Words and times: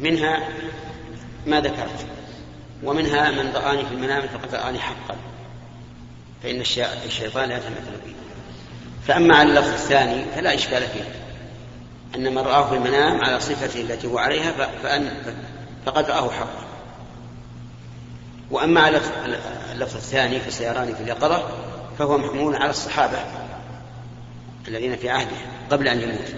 منها 0.00 0.48
ما 1.46 1.60
ذكرت 1.60 2.06
ومنها 2.84 3.30
من 3.30 3.52
رآني 3.54 3.84
في 3.86 3.94
المنام 3.94 4.22
فقد 4.22 4.54
رآني 4.54 4.78
حقا 4.78 5.16
فإن 6.42 6.60
الشيطان 7.06 7.48
لا 7.48 7.56
يتمثل 7.56 8.00
به 8.06 8.14
فأما 9.06 9.36
على 9.36 9.48
اللفظ 9.48 9.72
الثاني 9.72 10.24
فلا 10.34 10.54
إشكال 10.54 10.82
فيه 10.82 11.04
أن 12.14 12.34
من 12.34 12.38
رآه 12.38 12.68
في 12.68 12.74
المنام 12.74 13.24
على 13.24 13.40
صفته 13.40 13.80
التي 13.80 14.06
هو 14.06 14.18
عليها 14.18 14.52
فأن 14.82 15.10
فقد 15.86 16.10
رآه 16.10 16.30
حقا. 16.30 16.64
وأما 18.50 18.80
على 18.80 19.00
اللفظ 19.72 19.96
الثاني 19.96 20.40
في 20.40 20.50
سيران 20.50 20.94
في 20.94 21.02
اليقظة 21.02 21.48
فهو 21.98 22.18
محمول 22.18 22.56
على 22.56 22.70
الصحابة 22.70 23.18
الذين 24.68 24.96
في 24.96 25.10
عهده 25.10 25.36
قبل 25.70 25.88
أن 25.88 26.00
يموت. 26.00 26.34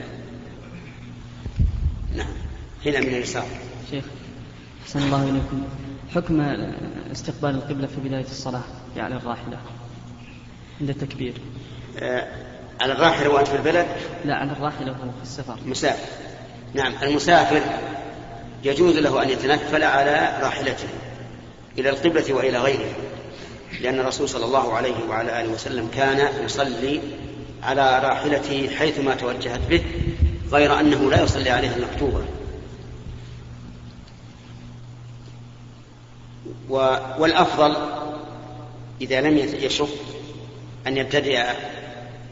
هنا 2.87 3.01
من 3.01 3.09
اليسار 3.09 3.47
شيخ 3.91 4.05
أحسن 4.83 5.03
الله 5.03 5.23
إليكم. 5.23 5.63
حكم 6.15 6.41
استقبال 7.13 7.51
القبلة 7.51 7.87
في 7.87 8.09
بداية 8.09 8.25
الصلاة 8.25 8.63
على 8.97 9.17
الراحلة 9.17 9.59
عند 10.81 10.91
التكبير. 10.91 11.35
آه 11.99 12.29
على 12.81 12.93
الراحلة 12.93 13.29
وأنت 13.29 13.49
في 13.49 13.57
البلد؟ 13.57 13.87
لا 14.25 14.35
على 14.35 14.53
الراحلة 14.53 14.91
وهو 14.91 15.11
في 15.11 15.23
السفر. 15.23 15.59
مسافر. 15.67 16.09
نعم 16.75 16.93
المسافر 17.03 17.63
يجوز 18.65 18.99
له 18.99 19.23
أن 19.23 19.31
يتنفل 19.31 19.83
على 19.83 20.39
راحلته 20.43 20.89
إلى 21.79 21.91
القبلة 21.91 22.33
وإلى 22.33 22.59
غيرها 22.59 22.95
لأن 23.81 24.01
الرسول 24.01 24.29
صلى 24.29 24.45
الله 24.45 24.73
عليه 24.73 24.95
وعلى 25.09 25.41
آله 25.41 25.53
وسلم 25.53 25.89
كان 25.95 26.45
يصلي 26.45 27.01
على 27.63 27.99
راحلته 27.99 28.69
حيثما 28.79 29.15
توجهت 29.15 29.61
به 29.71 29.83
غير 30.53 30.81
أنه 30.81 31.11
لا 31.11 31.23
يصلي 31.23 31.51
عليها 31.51 31.77
المكتوبة. 31.77 32.25
والأفضل 37.19 37.77
إذا 39.01 39.21
لم 39.21 39.39
يشق 39.39 39.89
أن 40.87 40.97
يبتدئ 40.97 41.45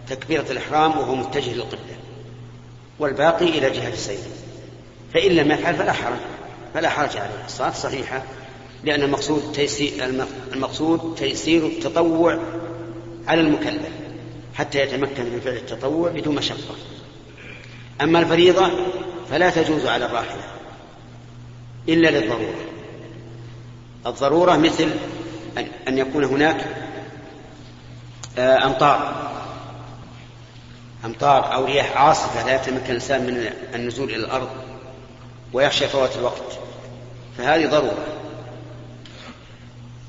تكبيرة 0.08 0.46
الإحرام 0.50 0.98
وهو 0.98 1.14
متجه 1.14 1.52
للقبلة 1.55 1.96
والباقي 2.98 3.44
إلى 3.44 3.70
جهة 3.70 3.88
السير 3.88 4.18
فإن 5.14 5.30
لم 5.30 5.50
يفعل 5.50 5.74
فلا 5.74 5.92
حرج 5.92 6.18
فلا 6.74 6.88
حرج 6.88 7.16
عليه. 7.16 7.44
الصلاة 7.46 7.70
صحيحة 7.70 8.22
لأن 8.84 9.02
المقصود 9.02 9.52
تيسير 9.52 9.92
المقصود 10.52 11.14
تيسير 11.14 11.66
التطوع 11.66 12.38
على 13.27 13.41
المكلف 13.41 13.88
حتى 14.55 14.80
يتمكن 14.80 15.24
من 15.24 15.41
فعل 15.44 15.56
التطوع 15.56 16.11
بدون 16.11 16.34
مشقة. 16.34 16.74
أما 18.00 18.18
الفريضة 18.18 18.70
فلا 19.30 19.50
تجوز 19.50 19.86
على 19.86 20.06
الراحلة 20.06 20.44
إلا 21.88 22.08
للضرورة. 22.08 22.70
الضرورة 24.06 24.56
مثل 24.56 24.91
أن 25.89 25.98
يكون 25.98 26.25
هناك 26.25 26.67
آه، 28.39 28.67
أمطار. 28.67 29.31
أمطار 31.05 31.55
أو 31.55 31.65
رياح 31.65 31.97
عاصفة 31.97 32.47
لا 32.47 32.55
يتمكن 32.55 32.84
الإنسان 32.84 33.27
من 33.27 33.51
النزول 33.75 34.09
إلى 34.09 34.17
الأرض 34.17 34.48
ويخشى 35.53 35.89
فوات 35.89 36.17
الوقت. 36.17 36.59
فهذه 37.39 37.67
ضرورة. 37.67 38.07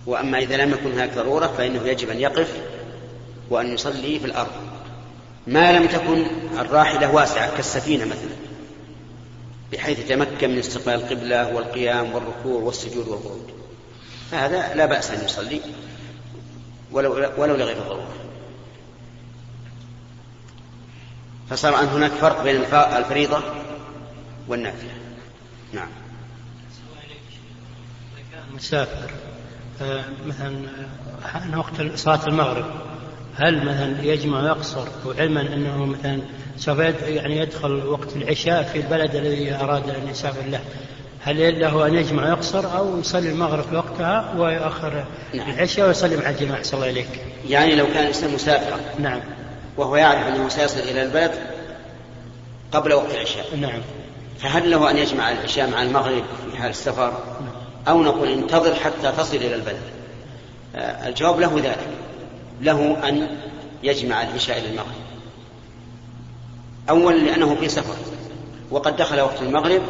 وأما 0.05 0.37
إذا 0.37 0.57
لم 0.57 0.71
يكن 0.71 0.91
هناك 0.91 1.13
ضرورة 1.15 1.47
فإنه 1.47 1.87
يجب 1.87 2.09
أن 2.09 2.19
يقف 2.19 2.57
وأن 3.49 3.73
يصلي 3.73 4.19
في 4.19 4.25
الأرض. 4.25 4.51
ما 5.47 5.71
لم 5.71 5.87
تكن 5.87 6.25
الراحلة 6.59 7.13
واسعة 7.13 7.55
كالسفينة 7.55 8.05
مثلا 8.05 8.35
بحيث 9.71 9.99
يتمكن 9.99 10.49
من 10.49 10.57
استقبال 10.57 10.93
القبلة 10.93 11.55
والقيام 11.55 12.13
والركوع 12.13 12.61
والسجود 12.61 13.07
والقعود 13.07 13.60
فهذا 14.31 14.73
لا 14.75 14.85
بأس 14.85 15.11
أن 15.11 15.25
يصلي 15.25 15.61
ولو, 16.91 17.13
ولو 17.37 17.55
لغير 17.55 17.77
الضرورة. 17.77 18.13
فصار 21.49 21.79
أن 21.79 21.85
هناك 21.85 22.11
فرق 22.11 22.43
بين 22.43 22.61
الفريضة 22.73 23.41
والنافلة. 24.47 24.91
نعم. 25.73 25.89
مسافر. 28.53 29.11
مثلا 30.25 30.47
أن 31.35 31.55
وقت 31.55 31.95
صلاة 31.95 32.27
المغرب 32.27 32.65
هل 33.35 33.65
مثلا 33.65 34.01
يجمع 34.03 34.41
ويقصر؟ 34.41 34.87
وعلما 35.05 35.41
أنه 35.41 35.85
مثلا 35.85 36.21
سوف 36.57 36.79
يعني 36.79 37.37
يدخل 37.37 37.85
وقت 37.85 38.15
العشاء 38.15 38.63
في 38.63 38.79
البلد 38.79 39.15
الذي 39.15 39.55
أراد 39.55 39.89
أن 39.89 40.07
يسافر 40.07 40.45
له. 40.45 40.61
هل 41.23 41.59
له 41.59 41.87
أن 41.87 41.93
يجمع 41.93 42.25
ويقصر 42.25 42.77
أو 42.77 42.99
يصلي 42.99 43.29
المغرب 43.29 43.73
وقتها 43.73 44.33
ويؤخر 44.37 45.05
نعم. 45.33 45.49
العشاء 45.49 45.87
ويصلي 45.87 46.17
مع 46.17 46.29
الجماعة؟ 46.29 46.57
أحسن 46.57 46.77
الله 46.77 46.89
إليك 46.89 47.07
يعني 47.49 47.75
لو 47.75 47.85
كان 47.85 48.03
الإنسان 48.03 48.33
مسافرا. 48.33 48.79
نعم. 48.99 49.19
وهو 49.77 49.95
يعرف 49.95 50.27
أنه 50.27 50.49
سيصل 50.49 50.79
إلى 50.79 51.03
البلد 51.03 51.31
قبل 52.71 52.93
وقت 52.93 53.11
العشاء. 53.11 53.55
نعم. 53.55 53.81
فهل 54.39 54.71
له 54.71 54.89
أن 54.91 54.97
يجمع 54.97 55.31
العشاء 55.31 55.69
مع 55.69 55.81
المغرب 55.81 56.23
في 56.51 56.57
حال 56.57 56.69
السفر؟ 56.69 57.09
نعم. 57.41 57.53
أو 57.87 58.03
نقول 58.03 58.29
انتظر 58.29 58.75
حتى 58.75 59.11
تصل 59.17 59.37
إلى 59.37 59.55
البلد. 59.55 59.81
آه، 60.75 61.07
الجواب 61.07 61.39
له 61.39 61.55
ذلك. 61.55 61.87
له 62.61 63.09
أن 63.09 63.27
يجمع 63.83 64.21
العشاء 64.21 64.57
إلى 64.57 64.69
المغرب. 64.69 65.01
أولا 66.89 67.17
لأنه 67.17 67.55
في 67.55 67.69
سفر. 67.69 67.95
وقد 68.71 68.97
دخل 68.97 69.21
وقت 69.21 69.41
المغرب. 69.41 69.81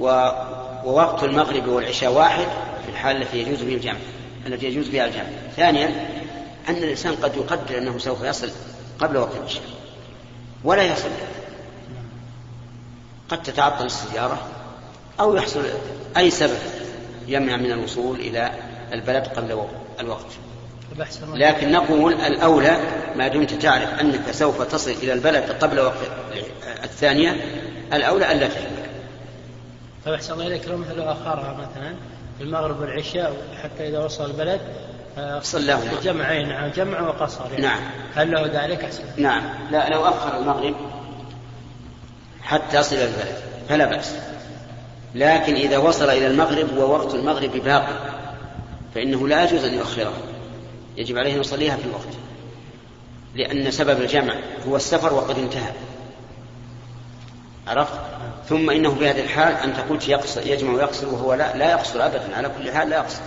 ووقت 0.00 1.24
المغرب 1.24 1.68
والعشاء 1.68 2.12
واحد 2.12 2.46
في 2.84 2.92
الحال 2.92 3.22
التي 3.22 3.38
يجوز 3.38 3.58
فيها 3.58 3.76
الجمع 3.76 3.98
التي 4.46 4.66
يجوز 4.66 4.88
فيها 4.88 5.06
الجمع. 5.06 5.24
ثانيا 5.56 5.86
أن 6.68 6.74
الإنسان 6.74 7.14
قد 7.14 7.36
يقدر 7.36 7.78
أنه 7.78 7.98
سوف 7.98 8.22
يصل 8.22 8.50
قبل 8.98 9.16
وقت 9.16 9.36
العشاء 9.36 9.62
ولا 10.64 10.82
يصل. 10.82 11.08
قد 13.28 13.42
تتعطل 13.42 13.86
السيارة 13.86 14.38
أو 15.20 15.36
يحصل 15.36 15.62
أي 16.16 16.30
سبب 16.30 16.58
يمنع 17.28 17.56
من 17.56 17.72
الوصول 17.72 18.20
إلى 18.20 18.50
البلد 18.92 19.26
قبل 19.26 19.66
الوقت. 20.00 20.26
لكن 21.34 21.72
نقول 21.72 22.12
الأولى 22.14 22.78
ما 23.16 23.28
دمت 23.28 23.54
تعرف 23.54 24.00
أنك 24.00 24.30
سوف 24.30 24.62
تصل 24.62 24.90
إلى 24.90 25.12
البلد 25.12 25.50
قبل 25.60 25.80
وقت 25.80 25.98
الثانية 26.84 27.30
الأولى 27.92 28.32
ألا 28.32 28.48
تهلك 28.48 28.85
طيب 30.06 30.14
أحسن 30.14 30.32
الله 30.32 30.46
إليك. 30.46 30.68
لو 30.68 30.76
مثل 30.76 31.00
أخرها 31.00 31.52
مثلا 31.52 31.94
المغرب 32.40 32.80
والعشاء 32.80 33.36
حتى 33.62 33.88
إذا 33.88 34.04
وصل 34.04 34.30
البلد 34.30 34.60
آه، 35.18 35.40
صلاه 35.40 35.80
جمع 36.02 36.40
نعم 36.42 36.70
جمع 36.70 37.00
وقصر 37.00 37.44
يعني. 37.50 37.62
نعم. 37.62 37.80
هل 38.14 38.30
له 38.30 38.64
ذلك؟ 38.64 38.84
أحسن؟ 38.84 39.02
نعم. 39.16 39.42
لا 39.70 39.88
لو 39.88 40.08
أخر 40.08 40.38
المغرب 40.38 40.74
حتى 42.42 42.78
يصل 42.78 42.96
البلد 42.96 43.36
فلا 43.68 43.84
بأس. 43.84 44.14
لكن 45.14 45.54
إذا 45.54 45.78
وصل 45.78 46.10
إلى 46.10 46.26
المغرب 46.26 46.76
ووقت 46.76 47.14
المغرب 47.14 47.50
باقي 47.50 47.94
فإنه 48.94 49.28
لا 49.28 49.44
يجوز 49.44 49.64
أن 49.64 49.74
يؤخره. 49.74 50.12
يجب 50.96 51.18
عليه 51.18 51.34
أن 51.34 51.40
يصليها 51.40 51.76
في 51.76 51.84
الوقت 51.84 52.16
لأن 53.34 53.70
سبب 53.70 54.00
الجمع 54.00 54.34
هو 54.68 54.76
السفر 54.76 55.14
وقد 55.14 55.38
انتهى. 55.38 55.72
عرفت؟ 57.66 58.15
ثم 58.48 58.70
إنه 58.70 58.94
في 58.94 59.08
هذه 59.08 59.20
الحال 59.20 59.54
أنت 59.54 59.76
قلت 59.76 60.08
يقصر 60.08 60.46
يجمع 60.46 60.72
ويقصر 60.72 61.08
وهو 61.08 61.34
لا, 61.34 61.56
لا 61.56 61.70
يقصر 61.70 62.06
أبدا 62.06 62.36
على 62.36 62.48
كل 62.48 62.72
حال 62.72 62.90
لا 62.90 62.96
يقصر. 62.96 63.20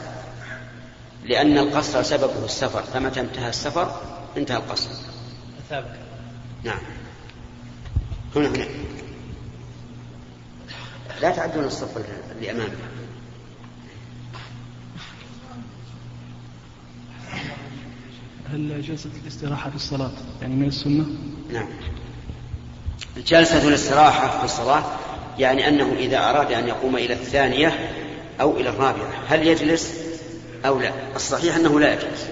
لأن 1.24 1.58
القصر 1.58 2.04
سببه 2.04 2.46
السفر 2.46 2.84
فمتى 2.84 3.20
انتهى 3.20 3.50
السفر؟ 3.50 4.02
انتهى 4.38 4.58
القصر. 4.58 4.90
نعم. 6.64 6.80
هنا 8.36 8.48
هنا. 8.48 8.68
لا 11.22 11.32
تعدون 11.32 11.64
الصف 11.64 11.98
اللي 12.38 12.52
أمامك 12.52 12.72
هل 18.54 18.82
جلسة 18.82 19.10
الاستراحة 19.24 19.70
في 19.70 19.76
الصلاة 19.76 20.12
يعني 20.42 20.56
من 20.56 20.68
السنة؟ 20.68 21.06
نعم. 21.54 21.68
جلسة 23.18 23.68
الاستراحة 23.68 24.40
في 24.40 24.46
الصلاة 24.46 24.84
يعني 25.40 25.68
أنه 25.68 25.94
إذا 26.00 26.18
أراد 26.18 26.52
أن 26.52 26.68
يقوم 26.68 26.96
إلى 26.96 27.14
الثانية 27.14 27.80
أو 28.42 28.58
إلى 28.58 28.70
الرابعة 28.70 29.10
هل 29.28 29.48
يجلس 29.48 29.94
أو 30.66 30.80
لا؟ 30.80 30.92
الصحيح 31.16 31.56
أنه 31.56 31.80
لا 31.80 31.94
يجلس. 31.94 32.28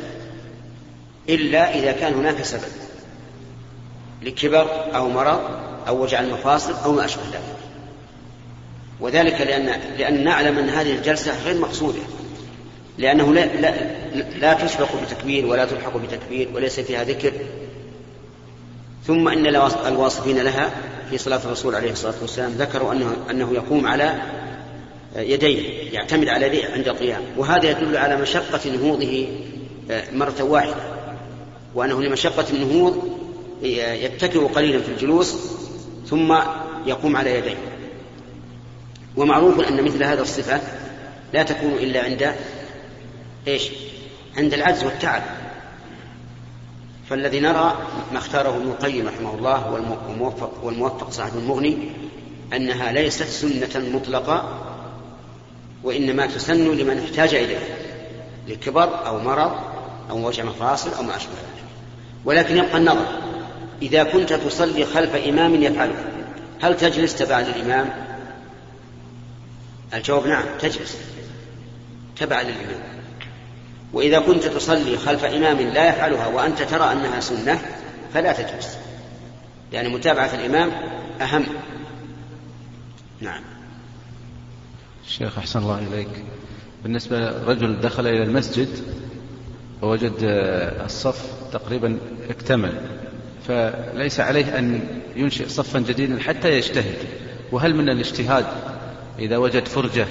إلا 1.30 1.76
إذا 1.76 1.92
كان 1.92 2.14
هناك 2.14 2.42
سبب 2.42 2.72
لكبر 4.22 4.96
أو 4.96 5.10
مرض 5.10 5.40
أو 5.88 6.04
وجع 6.04 6.20
المفاصل 6.20 6.74
أو 6.86 6.92
ما 6.92 7.06
أشبه 7.06 7.24
ذلك. 7.24 7.58
وذلك 9.00 9.42
لأن 9.42 9.82
لأن 9.98 10.24
نعلم 10.24 10.58
أن 10.58 10.70
هذه 10.70 10.96
الجلسة 10.96 11.44
غير 11.46 11.58
مقصودة. 11.58 12.00
لأنه 12.98 13.34
لا, 13.34 13.46
لا, 13.46 13.74
لا 14.40 14.54
تسبق 14.54 14.90
بتكبير 15.04 15.46
ولا 15.46 15.66
تلحق 15.66 15.98
بتكبير 15.98 16.50
وليس 16.54 16.80
فيها 16.80 17.04
ذكر. 17.04 17.32
ثم 19.08 19.28
إن 19.28 19.46
الواصفين 19.88 20.38
لها 20.38 20.72
في 21.10 21.18
صلاة 21.18 21.42
الرسول 21.46 21.76
عليه 21.76 21.92
الصلاة 21.92 22.14
والسلام 22.22 22.52
ذكروا 22.52 22.94
أنه, 22.94 23.16
أنه 23.30 23.54
يقوم 23.54 23.88
على 23.88 24.22
يديه 25.16 25.92
يعتمد 25.94 26.28
على 26.28 26.48
يديه 26.48 26.74
عند 26.74 26.88
القيام. 26.88 27.22
وهذا 27.38 27.72
يدل 27.72 27.98
على 27.98 28.18
مشقة 28.18 28.70
نهوضه 28.70 29.28
آه، 29.92 30.12
مرة 30.12 30.44
واحدة. 30.44 30.76
وأنه 31.76 32.02
لمشقة 32.02 32.46
النهوض 32.54 33.18
يتكئ 33.62 34.40
قليلا 34.40 34.82
في 34.82 34.90
الجلوس 34.90 35.36
ثم 36.08 36.38
يقوم 36.86 37.16
على 37.16 37.36
يديه. 37.36 37.58
ومعروف 39.18 39.60
أن 39.60 39.84
مثل 39.84 40.04
هذا 40.04 40.22
الصفة 40.22 40.62
لا 41.34 41.44
تكون 41.44 41.74
إلا 41.74 42.04
عند 42.04 42.36
إيش؟ 43.48 43.70
عند 44.38 44.54
العجز 44.54 44.84
والتعب. 44.84 45.24
فالذي 47.10 47.40
نرى 47.40 47.78
ما 48.12 48.18
اختاره 48.18 48.50
ابن 48.50 48.68
القيم 48.68 49.08
رحمه 49.08 49.36
الله 49.36 49.72
والموفق 50.08 50.52
والموفق 50.64 51.12
صاحب 51.12 51.38
المغني 51.38 51.78
أنها 52.54 52.92
ليست 52.92 53.24
سنة 53.24 53.90
مطلقة 53.96 54.60
وإنما 55.84 56.26
تسن 56.26 56.78
لمن 56.78 57.04
احتاج 57.04 57.36
إليها 57.36 57.78
لكبر 58.48 59.08
أو 59.08 59.20
مرض 59.20 59.52
أو 60.10 60.28
وجع 60.28 60.44
مفاصل 60.44 60.94
أو 60.94 61.04
ما 61.04 61.16
أشبه 61.16 61.32
ذلك. 61.32 61.64
ولكن 62.26 62.58
يبقى 62.58 62.78
النظر 62.78 63.06
إذا 63.82 64.04
كنت 64.04 64.34
تصلي 64.34 64.86
خلف 64.86 65.16
إمام 65.16 65.64
يفعله 65.64 66.06
هل 66.62 66.78
تجلس 66.78 67.16
تبع 67.16 67.40
للإمام 67.40 67.90
الجواب 69.94 70.28
نعم 70.28 70.46
تجلس 70.60 70.98
تبع 72.20 72.42
للإمام 72.42 72.97
وإذا 73.94 74.20
كنت 74.20 74.44
تصلي 74.44 74.98
خلف 74.98 75.26
إمام 75.26 75.60
لا 75.60 75.90
يفعلها 75.90 76.28
وأنت 76.28 76.62
ترى 76.62 76.92
أنها 76.92 77.20
سنة 77.20 77.62
فلا 78.14 78.34
تجلس. 78.34 78.78
لأن 79.72 79.90
متابعة 79.90 80.30
الإمام 80.34 80.72
أهم. 81.22 81.46
نعم. 83.22 83.42
شيخ 85.08 85.38
أحسن 85.38 85.60
الله 85.60 85.88
إليك. 85.94 86.24
بالنسبة 86.84 87.44
رجل 87.44 87.82
دخل 87.82 88.08
إلى 88.08 88.24
المسجد 88.24 88.70
ووجد 89.82 90.14
الصف 90.86 91.32
تقريبا 91.54 91.98
اكتمل 92.30 92.82
فليس 93.48 94.20
عليه 94.20 94.60
أن 94.60 94.82
ينشئ 95.16 95.50
صفا 95.50 95.80
جديدا 95.80 96.20
حتى 96.20 96.58
يجتهد. 96.58 96.98
وهل 97.52 97.76
من 97.76 97.90
الاجتهاد 97.90 98.46
إذا 99.20 99.38
وجد 99.38 99.68
فرجة 99.68 100.08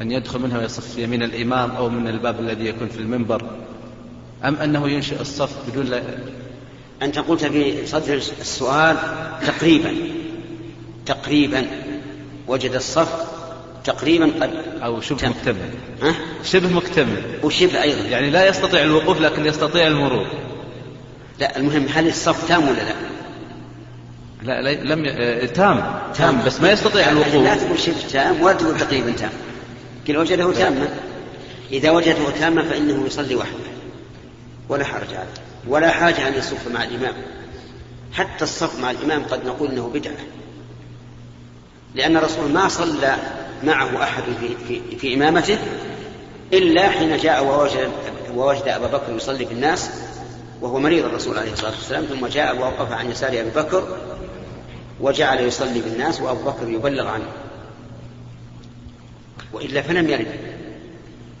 أن 0.00 0.12
يدخل 0.12 0.38
منها 0.38 0.58
ويصف 0.58 0.98
يمين 0.98 1.22
الإمام 1.22 1.70
أو 1.70 1.88
من 1.88 2.08
الباب 2.08 2.40
الذي 2.40 2.66
يكون 2.66 2.88
في 2.88 2.98
المنبر؟ 2.98 3.42
أم 4.44 4.56
أنه 4.56 4.88
ينشئ 4.88 5.20
الصف 5.20 5.50
بدون 5.70 5.86
لا 5.86 6.02
أنت 7.02 7.18
قلت 7.18 7.44
في 7.44 7.86
صدر 7.86 8.14
السؤال 8.14 8.96
تقريبا 9.46 9.94
تقريبا 11.06 11.66
وجد 12.48 12.74
الصف 12.74 13.08
تقريبا 13.84 14.26
قد 14.40 14.50
أو 14.82 15.00
شبه 15.00 15.18
تم. 15.18 15.30
مكتمل. 15.30 15.70
ها؟ 16.02 16.14
شبه 16.44 16.68
مكتمل. 16.68 17.22
وشبه 17.42 17.82
أيضا. 17.82 18.00
يعني 18.08 18.30
لا 18.30 18.48
يستطيع 18.48 18.82
الوقوف 18.82 19.20
لكن 19.20 19.46
يستطيع 19.46 19.86
المرور. 19.86 20.26
لا 21.40 21.56
المهم 21.56 21.86
هل 21.94 22.08
الصف 22.08 22.48
تام 22.48 22.68
ولا 22.68 22.76
لا؟ 22.76 22.94
لا, 24.42 24.62
لا 24.62 24.94
لم 24.94 25.04
ي... 25.04 25.46
تام. 25.46 26.00
تام. 26.14 26.42
بس 26.46 26.60
ما 26.60 26.70
يستطيع 26.70 27.06
لا 27.06 27.12
الوقوف. 27.12 27.64
تقول 27.64 27.78
شبه 27.78 28.08
تام 28.12 28.42
ولا 28.42 28.54
تقول 28.54 28.76
تقريبا 28.76 29.10
تام. 29.10 29.30
قل 30.08 30.16
وجده 30.16 30.52
تاما. 30.52 30.88
إذا 31.72 31.90
وجده 31.90 32.30
تاما 32.40 32.62
فإنه 32.62 33.06
يصلي 33.06 33.34
وحده. 33.34 33.68
ولا 34.68 34.84
حرج 34.84 35.14
عليه. 35.14 35.28
ولا 35.68 35.90
حاجة 35.90 36.28
أن 36.28 36.34
يصف 36.34 36.68
مع 36.68 36.84
الإمام. 36.84 37.14
حتى 38.12 38.44
الصف 38.44 38.80
مع 38.80 38.90
الإمام 38.90 39.24
قد 39.24 39.46
نقول 39.46 39.70
أنه 39.70 39.90
بدعة. 39.94 40.16
لأن 41.94 42.16
الرسول 42.16 42.50
ما 42.50 42.68
صلى 42.68 43.16
معه 43.64 44.02
أحد 44.02 44.22
في, 44.40 44.48
في, 44.68 44.96
في 44.96 45.14
إمامته 45.14 45.58
إلا 46.52 46.88
حين 46.88 47.16
جاء 47.16 47.44
ووجد, 47.44 47.90
ووجد 48.34 48.68
أبا 48.68 48.86
بكر 48.86 49.12
يصلي 49.16 49.44
بالناس 49.44 49.90
وهو 50.60 50.78
مريض 50.78 51.04
الرسول 51.04 51.38
عليه 51.38 51.52
الصلاة 51.52 51.70
والسلام 51.70 52.04
ثم 52.04 52.26
جاء 52.26 52.56
ووقف 52.56 52.92
عن 52.92 53.10
يسار 53.10 53.28
أبي 53.28 53.50
بكر 53.56 53.96
وجعل 55.00 55.40
يصلي 55.40 55.80
بالناس 55.80 56.20
وأبو 56.20 56.50
بكر 56.50 56.68
يبلغ 56.68 57.06
عنه. 57.06 57.28
وإلا 59.52 59.82
فلم 59.82 60.08
يرد. 60.08 60.26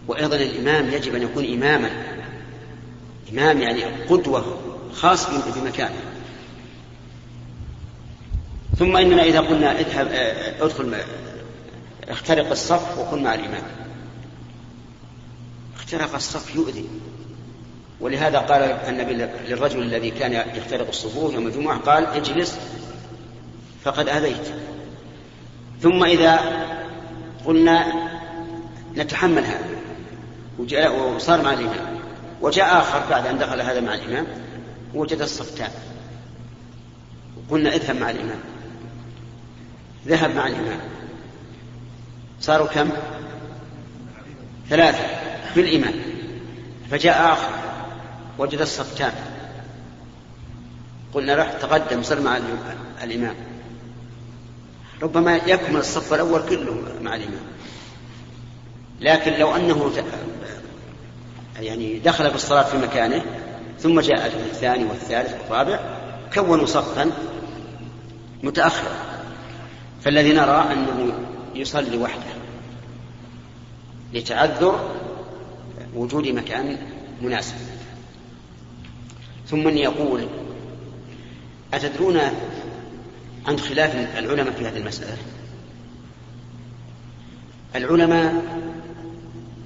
وأيضا 0.08 0.36
الإمام 0.36 0.92
يجب 0.92 1.14
أن 1.14 1.22
يكون 1.22 1.44
إماما. 1.44 1.90
إمام 3.32 3.60
يعني 3.60 3.82
قدوة 3.84 4.58
خاص 4.94 5.26
بمكانه. 5.30 6.00
ثم 8.78 8.96
إننا 8.96 9.22
إذا 9.22 9.40
قلنا 9.40 9.78
اذهب 9.78 10.08
آه، 10.12 10.64
ادخل 10.64 10.96
اخترق 12.08 12.50
الصف 12.50 12.98
وكن 12.98 13.22
مع 13.22 13.34
الإمام. 13.34 13.62
اخترق 15.76 16.14
الصف 16.14 16.54
يؤذي. 16.54 16.88
ولهذا 18.00 18.38
قال 18.38 18.62
النبي 18.62 19.12
للرجل 19.48 19.82
الذي 19.82 20.10
كان 20.10 20.32
يخترق 20.32 20.88
الصفوف 20.88 21.34
يوم 21.34 21.46
الجمعة 21.46 21.78
قال 21.78 22.06
اجلس 22.06 22.58
فقد 23.84 24.08
أذيت. 24.08 24.54
ثم 25.82 26.04
إذا 26.04 26.67
قلنا 27.44 27.92
نتحمل 28.96 29.44
هذا. 29.44 29.68
وجاء 30.58 31.14
وصار 31.14 31.42
مع 31.42 31.52
الإمام. 31.52 31.98
وجاء 32.40 32.80
آخر 32.80 33.02
بعد 33.10 33.26
أن 33.26 33.38
دخل 33.38 33.60
هذا 33.60 33.80
مع 33.80 33.94
الإمام. 33.94 34.26
وجد 34.94 35.20
الصف 35.20 35.58
تام 35.58 35.70
قلنا 37.50 37.74
اذهب 37.74 37.96
مع 37.96 38.10
الإمام. 38.10 38.40
ذهب 40.06 40.36
مع 40.36 40.46
الإمام. 40.46 40.80
صاروا 42.40 42.66
كم؟ 42.66 42.90
ثلاثة 44.68 45.06
في 45.54 45.60
الإمام. 45.60 45.94
فجاء 46.90 47.32
آخر. 47.32 47.50
وجد 48.38 48.60
الصف 48.60 48.98
تام 48.98 49.12
قلنا 51.14 51.34
رح 51.34 51.52
تقدم 51.52 52.02
صر 52.02 52.20
مع 52.20 52.38
الإمام. 53.02 53.34
ربما 55.02 55.36
يكمل 55.36 55.76
الصف 55.76 56.14
الأول 56.14 56.42
كله 56.48 56.82
مع 57.02 57.14
الإمام 57.16 57.46
لكن 59.00 59.32
لو 59.32 59.56
أنه 59.56 59.92
يعني 61.60 61.98
دخل 61.98 62.30
في 62.30 62.36
الصلاة 62.36 62.62
في 62.62 62.76
مكانه 62.76 63.24
ثم 63.78 64.00
جاء 64.00 64.26
الثاني 64.26 64.84
والثالث 64.84 65.34
والرابع 65.50 65.80
كونوا 66.34 66.66
صفا 66.66 67.10
متأخرا. 68.42 68.96
فالذي 70.00 70.32
نرى 70.32 70.72
أنه 70.72 71.12
يصلي 71.54 71.98
وحده 71.98 72.38
لتعذر 74.12 74.90
وجود 75.94 76.28
مكان 76.28 76.76
مناسب. 77.22 77.54
ثم 79.46 79.68
يقول 79.68 80.26
أتدرون 81.74 82.20
عن 83.48 83.58
خلاف 83.58 84.18
العلماء 84.18 84.52
في 84.52 84.66
هذه 84.66 84.76
المسألة. 84.76 85.16
العلماء 87.74 88.42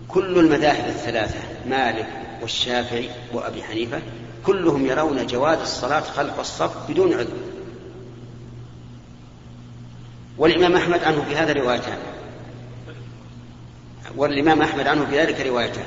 كل 0.08 0.38
المذاهب 0.38 0.88
الثلاثة 0.88 1.38
مالك 1.66 2.06
والشافعي 2.42 3.10
وأبي 3.32 3.62
حنيفة 3.62 4.02
كلهم 4.46 4.86
يرون 4.86 5.26
جواز 5.26 5.58
الصلاة 5.58 6.00
خلف 6.00 6.40
الصف 6.40 6.90
بدون 6.90 7.14
عذر. 7.14 7.36
والإمام 10.38 10.76
أحمد 10.76 11.04
عنه 11.04 11.24
في 11.28 11.36
هذا 11.36 11.52
روايتان 11.52 11.98
والإمام 14.16 14.62
أحمد 14.62 14.86
عنه 14.86 15.06
في 15.06 15.20
ذلك 15.20 15.40
روايتان 15.40 15.86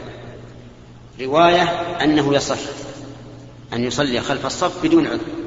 رواية 1.21 1.63
أنه 2.03 2.35
يصح 2.35 2.57
أن 3.73 3.83
يصلي 3.83 4.21
خلف 4.21 4.45
الصف 4.45 4.83
بدون 4.83 5.07
عذر. 5.07 5.44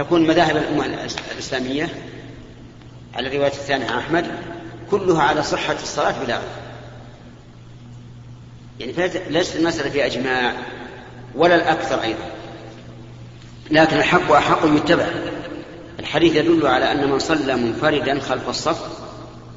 تكون 0.00 0.26
مذاهب 0.26 0.56
الأمة 0.56 0.86
الإسلامية 1.32 1.88
على 3.14 3.28
الرواية 3.28 3.52
الثانية 3.52 3.86
عن 3.86 3.98
أحمد 3.98 4.26
كلها 4.90 5.22
على 5.22 5.42
صحة 5.42 5.76
الصلاة 5.82 6.24
بلا 6.24 6.34
عذر. 6.34 6.44
يعني 8.80 8.92
ليست 9.30 9.56
المسألة 9.56 9.90
في 9.90 10.06
أجماع 10.06 10.52
ولا 11.34 11.54
الأكثر 11.54 12.02
أيضا. 12.02 12.30
لكن 13.70 13.96
الحق 13.96 14.32
أحق 14.32 14.60
يتبع. 14.64 15.06
الحديث 15.98 16.36
يدل 16.36 16.66
على 16.66 16.92
أن 16.92 17.10
من 17.10 17.18
صلى 17.18 17.56
منفردا 17.56 18.20
خلف 18.20 18.48
الصف 18.48 18.86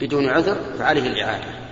بدون 0.02 0.30
عذر 0.30 0.58
فعليه 0.80 1.08
الإعادة. 1.08 1.64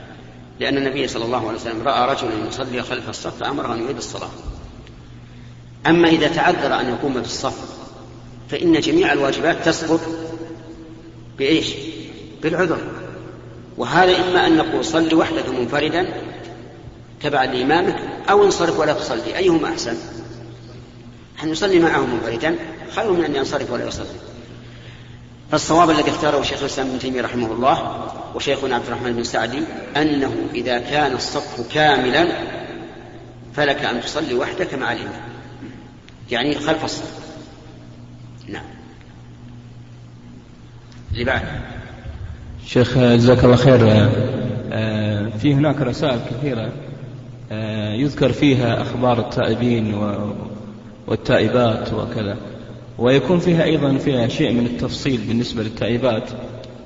لأن 0.59 0.77
النبي 0.77 1.07
صلى 1.07 1.25
الله 1.25 1.47
عليه 1.47 1.57
وسلم 1.57 1.87
رأى 1.87 2.13
رجلا 2.13 2.47
يصلي 2.47 2.83
خلف 2.83 3.09
الصف 3.09 3.39
فأمره 3.39 3.73
أن 3.73 3.83
يعيد 3.83 3.97
الصلاة. 3.97 4.31
أما 5.87 6.07
إذا 6.07 6.27
تعذر 6.27 6.79
أن 6.79 6.89
يقوم 6.89 7.13
بالصف 7.13 7.80
فإن 8.51 8.79
جميع 8.79 9.13
الواجبات 9.13 9.65
تسقط 9.65 10.01
بإيش؟ 11.37 11.73
بالعذر. 12.43 12.77
وهذا 13.77 14.17
إما 14.17 14.47
أن 14.47 14.57
نقول 14.57 14.85
صل 14.85 15.15
وحدك 15.15 15.49
منفردا 15.49 16.07
تبعا 17.21 17.45
لإمامك 17.45 17.95
أو 18.29 18.43
انصرف 18.43 18.79
ولا 18.79 18.93
تصلي 18.93 19.37
أيهما 19.37 19.69
أحسن؟ 19.69 19.97
أن 21.43 21.49
يصلي 21.49 21.79
معه 21.79 22.05
منفردا؟ 22.05 22.55
خير 22.95 23.11
من 23.11 23.23
أن 23.23 23.35
ينصرف 23.35 23.71
ولا 23.71 23.87
يصلي. 23.87 24.05
فالصواب 25.51 25.89
الذي 25.89 26.09
اختاره 26.09 26.41
شيخ 26.41 26.59
الإسلام 26.59 26.87
ابن 26.87 26.99
تيمية 26.99 27.21
رحمه 27.21 27.51
الله 27.51 28.07
وشيخنا 28.35 28.75
عبد 28.75 28.85
الرحمن 28.87 29.13
بن 29.13 29.23
سعدي 29.23 29.61
أنه 29.97 30.31
إذا 30.55 30.79
كان 30.79 31.13
الصف 31.13 31.73
كاملا 31.73 32.27
فلك 33.53 33.85
أن 33.85 34.01
تصلي 34.01 34.33
وحدك 34.33 34.73
مع 34.73 34.91
الإمام. 34.91 35.21
يعني 36.31 36.55
خلف 36.55 36.85
الصف. 36.85 37.30
نعم. 38.51 38.63
اللي 41.11 41.41
شيخ 42.65 42.97
جزاك 42.97 43.43
الله 43.43 43.55
خير. 43.55 44.09
آه، 44.73 45.29
في 45.29 45.53
هناك 45.53 45.81
رسائل 45.81 46.19
كثيرة. 46.29 46.69
آه، 47.51 47.93
يذكر 47.93 48.31
فيها 48.31 48.81
أخبار 48.81 49.19
التائبين 49.19 49.93
والتائبات 51.07 51.93
وكذا. 51.93 52.37
ويكون 52.97 53.39
فيها 53.39 53.63
أيضا 53.63 53.97
فيها 53.97 54.27
شيء 54.27 54.51
من 54.51 54.65
التفصيل 54.65 55.21
بالنسبة 55.27 55.63
للتائبات. 55.63 56.29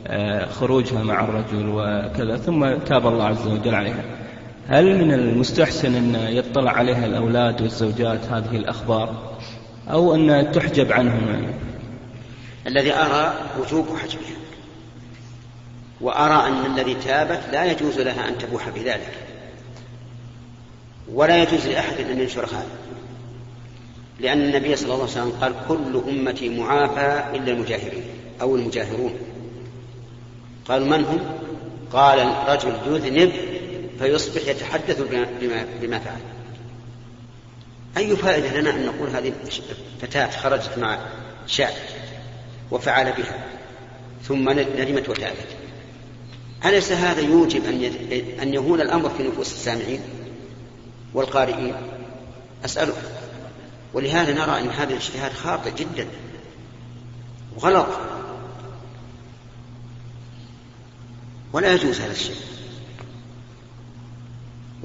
آه، 0.07 0.45
خروجها 0.45 1.03
مع 1.03 1.23
الرجل 1.23 1.69
وكذا. 1.69 2.37
ثم 2.37 2.75
تاب 2.85 3.07
الله 3.07 3.23
عز 3.23 3.47
وجل 3.47 3.75
عليها. 3.75 4.03
هل 4.67 5.05
من 5.05 5.13
المستحسن 5.13 5.95
أن 5.95 6.15
يطلع 6.15 6.71
عليها 6.71 7.05
الأولاد 7.05 7.61
والزوجات 7.61 8.25
هذه 8.31 8.55
الأخبار؟ 8.55 9.34
أو 9.91 10.15
أن 10.15 10.51
تحجب 10.51 10.91
عنهم 10.91 11.27
يعني 11.29 11.47
الذي 12.67 12.93
أرى 12.93 13.33
وجوب 13.59 13.97
حجبها 13.97 14.35
وأرى 16.01 16.47
أن 16.47 16.65
الذي 16.65 16.93
تابت 16.93 17.41
لا 17.51 17.71
يجوز 17.71 17.99
لها 17.99 18.29
أن 18.29 18.37
تبوح 18.37 18.69
بذلك. 18.69 19.13
ولا 21.13 21.43
يجوز 21.43 21.67
لأحد 21.67 21.99
أن 21.99 22.19
ينشر 22.19 22.45
هذا. 22.45 22.67
لأن 24.19 24.41
النبي 24.41 24.75
صلى 24.75 24.85
الله 24.85 25.01
عليه 25.01 25.11
وسلم 25.11 25.31
قال 25.41 25.53
كل 25.67 26.01
أمتي 26.09 26.49
معافى 26.49 27.37
إلا 27.37 27.51
المجاهرين 27.51 28.03
أو 28.41 28.55
المجاهرون. 28.55 29.13
قالوا 30.67 30.87
من 30.87 31.05
هم؟ 31.05 31.19
قال 31.93 32.19
الرجل 32.19 32.73
يذنب 32.87 33.31
فيصبح 33.99 34.47
يتحدث 34.47 35.01
بما 35.81 35.99
فعل. 35.99 36.34
أي 37.97 38.15
فائدة 38.15 38.61
لنا 38.61 38.69
أن 38.69 38.85
نقول 38.85 39.09
هذه 39.09 39.33
فتاة 40.01 40.29
خرجت 40.29 40.77
مع 40.77 40.99
شاب 41.47 41.73
وفعل 42.71 43.11
بها 43.11 43.45
ثم 44.23 44.49
ندمت 44.49 45.09
وتابت 45.09 45.47
أليس 46.65 46.91
هذا 46.91 47.21
يوجب 47.21 47.65
أن 48.41 48.53
يهون 48.53 48.81
الأمر 48.81 49.09
في 49.09 49.23
نفوس 49.23 49.47
السامعين 49.47 50.01
والقارئين؟ 51.13 51.75
أسألك. 52.65 52.95
ولهذا 53.93 54.33
نرى 54.33 54.59
أن 54.59 54.69
هذا 54.69 54.89
الاجتهاد 54.89 55.33
خاطئ 55.33 55.71
جدا 55.75 56.07
وغلط. 57.55 57.87
ولا 61.53 61.73
يجوز 61.73 62.01
هذا 62.01 62.11
الشيء. 62.11 62.35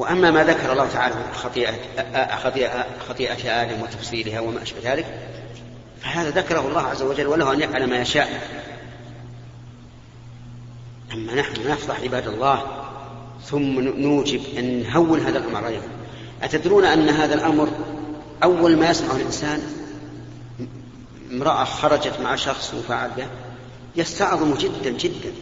وأما 0.01 0.31
ما 0.31 0.45
ذكر 0.45 0.73
الله 0.73 0.89
تعالى 0.89 1.15
خطيئة 1.35 1.75
خطيئة, 2.37 2.87
خطيئة 3.09 3.63
آدم 3.63 3.83
وتفصيلها 3.83 4.41
وما 4.41 4.63
أشبه 4.63 4.93
ذلك 4.93 5.07
فهذا 6.03 6.31
ذكره 6.31 6.69
الله 6.69 6.81
عز 6.81 7.03
وجل 7.03 7.27
وله 7.27 7.53
أن 7.53 7.61
يفعل 7.61 7.91
ما 7.91 7.97
يشاء. 8.01 8.43
أما 11.13 11.35
نحن 11.35 11.71
نفضح 11.71 12.01
عباد 12.01 12.29
الله 12.29 12.67
ثم 13.45 13.81
نوجب 13.81 14.41
أن 14.59 14.83
نهون 14.83 15.21
هذا 15.21 15.39
الأمر 15.39 15.65
عليهم 15.65 15.83
أتدرون 16.43 16.85
أن 16.85 17.09
هذا 17.09 17.35
الأمر 17.35 17.69
أول 18.43 18.77
ما 18.77 18.91
يسمعه 18.91 19.17
الإنسان؟ 19.17 19.63
امرأة 21.33 21.65
خرجت 21.65 22.21
مع 22.21 22.37
شخص 22.37 22.75
وفعل 22.75 23.11
به 23.17 23.27
يستعظم 23.97 24.55
جدا 24.55 24.91
جدا. 24.91 25.33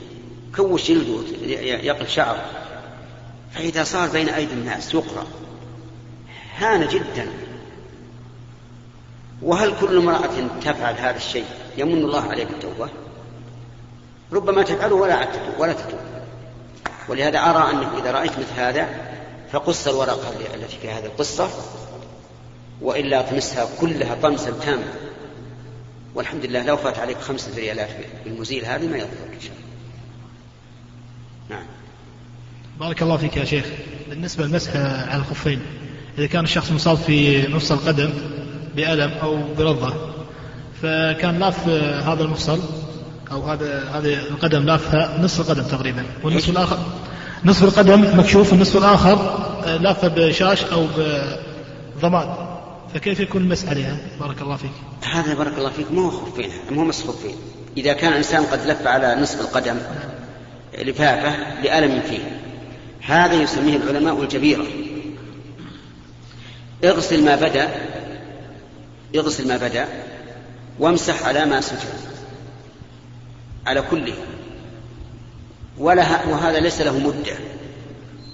كوش 0.57 0.89
جلده 0.89 1.23
يقل 1.63 2.09
شعره. 2.09 2.68
فإذا 3.53 3.85
صار 3.85 4.09
بين 4.09 4.29
أيدي 4.29 4.53
الناس 4.53 4.95
يقرأ 4.95 5.27
هان 6.59 6.89
جدا. 6.89 7.27
وهل 9.43 9.75
كل 9.81 9.97
امرأة 9.97 10.49
تفعل 10.61 10.95
هذا 10.95 11.17
الشيء 11.17 11.45
يمن 11.77 12.05
الله 12.05 12.31
عليه 12.31 12.45
بالتوبة 12.45 12.89
ربما 14.33 14.63
تفعله 14.63 14.95
ولا 14.95 15.25
تتوب 15.25 15.59
ولا 15.59 15.73
تتوب. 15.73 16.01
ولهذا 17.09 17.39
أرى 17.39 17.71
أنك 17.71 17.89
إذا 18.03 18.11
رأيت 18.11 18.33
مثل 18.33 18.53
هذا 18.57 18.89
فقص 19.53 19.89
الورقة 19.89 20.33
التي 20.55 20.79
في 20.79 20.91
هذه 20.91 21.07
القصة 21.07 21.49
وإلا 22.81 23.23
طمسها 23.23 23.69
كلها 23.81 24.15
طمسا 24.23 24.51
تاما. 24.51 24.93
والحمد 26.15 26.45
لله 26.45 26.63
لو 26.63 26.77
فات 26.77 26.99
عليك 26.99 27.19
خمسة 27.19 27.57
ريالات 27.57 27.91
بالمزيل 28.25 28.65
هذه 28.65 28.87
ما 28.87 28.97
يضرك 28.97 29.31
إن 29.35 29.41
شاء 29.41 29.53
الله. 29.53 29.69
نعم. 31.49 31.67
بارك 32.81 33.03
الله 33.03 33.17
فيك 33.17 33.37
يا 33.37 33.45
شيخ. 33.45 33.65
بالنسبة 34.11 34.45
للمسح 34.45 34.77
على 34.77 35.21
الخفين 35.21 35.61
إذا 36.19 36.27
كان 36.27 36.45
الشخص 36.45 36.73
مصاب 36.73 36.97
في 36.97 37.47
نص 37.53 37.73
القدم 37.73 38.11
بألم 38.77 39.11
أو 39.23 39.55
برضة 39.59 39.95
فكان 40.83 41.39
لاف 41.39 41.69
هذا 42.09 42.23
المفصل 42.23 42.61
أو 43.33 43.43
هذا 43.43 43.85
هذه 43.95 44.15
القدم 44.15 44.63
لافها 44.63 45.19
نصف 45.23 45.41
القدم 45.41 45.63
تقريبا 45.63 46.05
والنصف 46.25 46.49
الآخر 46.49 46.79
نصف 47.45 47.65
القدم 47.65 48.19
مكشوف 48.19 48.53
والنصف 48.53 48.77
الآخر 48.77 49.39
لافة 49.81 50.09
بشاش 50.09 50.65
أو 50.65 50.87
بضماد 51.97 52.29
فكيف 52.95 53.21
يكون 53.21 53.43
المسح 53.43 53.69
عليها؟ 53.69 53.97
بارك 54.21 54.43
الله 54.43 54.57
فيك. 54.57 54.71
هذا 55.03 55.35
بارك 55.35 55.59
الله 55.59 55.71
فيك 55.71 55.93
مو 55.93 56.11
خفين 56.11 56.51
مو 56.71 56.85
مس 56.85 57.03
خفين. 57.03 57.35
إذا 57.77 57.93
كان 57.93 58.13
الإنسان 58.13 58.43
قد 58.43 58.67
لف 58.67 58.87
على 58.87 59.21
نصف 59.21 59.41
القدم 59.41 59.77
لفافة 60.79 61.63
لألم 61.63 62.01
فيه. 62.01 62.48
هذا 63.09 63.35
يسميه 63.35 63.77
العلماء 63.77 64.23
الجبيرة. 64.23 64.67
اغسل 66.85 67.25
ما 67.25 67.37
بدأ 67.37 67.69
اغسل 69.17 69.49
ما 69.49 69.57
بدأ 69.57 69.89
وامسح 70.79 71.27
على 71.27 71.45
ما 71.45 71.61
سجد 71.61 72.01
على 73.67 73.83
كله. 73.83 74.15
وهذا 75.79 76.61
ليس 76.61 76.81
له 76.81 76.99
مدة. 76.99 77.37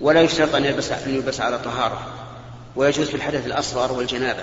ولا 0.00 0.20
يشترط 0.20 0.54
أن 0.54 0.64
يلبس 0.64 0.92
أن 0.92 1.14
يلبس 1.14 1.40
على 1.40 1.58
طهارة. 1.58 2.14
ويجوز 2.76 3.08
في 3.08 3.14
الحدث 3.14 3.46
الأصغر 3.46 3.92
والجنابة. 3.92 4.42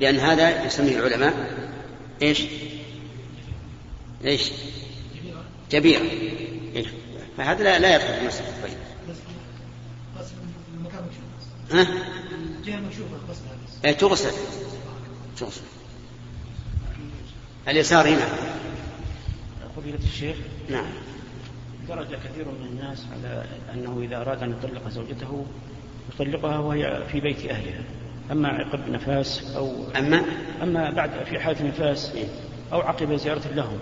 لأن 0.00 0.18
هذا 0.18 0.64
يسميه 0.64 0.98
العلماء 0.98 1.34
إيش؟ 2.22 2.42
إيش؟ 4.24 4.50
جبيرة؟ 5.70 6.04
فهذا 7.38 7.64
لا, 7.64 7.78
لا 7.78 7.94
يدخل 7.94 8.14
في 8.14 8.26
مسألة 8.26 8.48
الطيب. 8.48 8.89
ها؟ 11.72 11.86
إيه 13.84 13.92
تغسل. 13.92 14.32
تغسل. 15.36 15.60
اليسار 17.68 18.08
هنا. 18.08 18.28
فضيلة 19.76 19.98
الشيخ 20.04 20.36
نعم. 20.70 20.86
درج 21.88 22.06
كثير 22.06 22.44
من 22.44 22.66
الناس 22.72 23.06
على 23.12 23.44
أنه 23.74 24.00
إذا 24.02 24.16
أراد 24.16 24.42
أن 24.42 24.50
يطلق 24.50 24.88
زوجته 24.88 25.46
يطلقها 26.14 26.58
وهي 26.58 27.02
في 27.12 27.20
بيت 27.20 27.46
أهلها. 27.46 27.82
أما 28.32 28.48
عقب 28.48 28.88
نفاس 28.88 29.56
أو 29.56 29.72
أما؟ 29.96 30.24
أما 30.62 30.90
بعد 30.90 31.10
في 31.24 31.40
حالة 31.40 31.68
نفاس 31.68 32.12
أو 32.72 32.80
عقب 32.80 33.14
زيارة 33.14 33.48
لهم. 33.54 33.78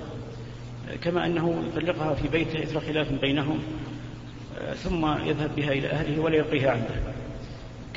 كما 1.02 1.26
أنه 1.26 1.64
يطلقها 1.68 2.14
في 2.14 2.28
بيته 2.28 2.62
إثر 2.62 2.80
خلاف 2.80 3.12
بينهم 3.12 3.58
ثم 4.84 5.06
يذهب 5.06 5.50
بها 5.56 5.72
إلى 5.72 5.90
أهله 5.90 6.22
ولا 6.22 6.36
يلقيها 6.36 6.70
عنده. 6.70 6.94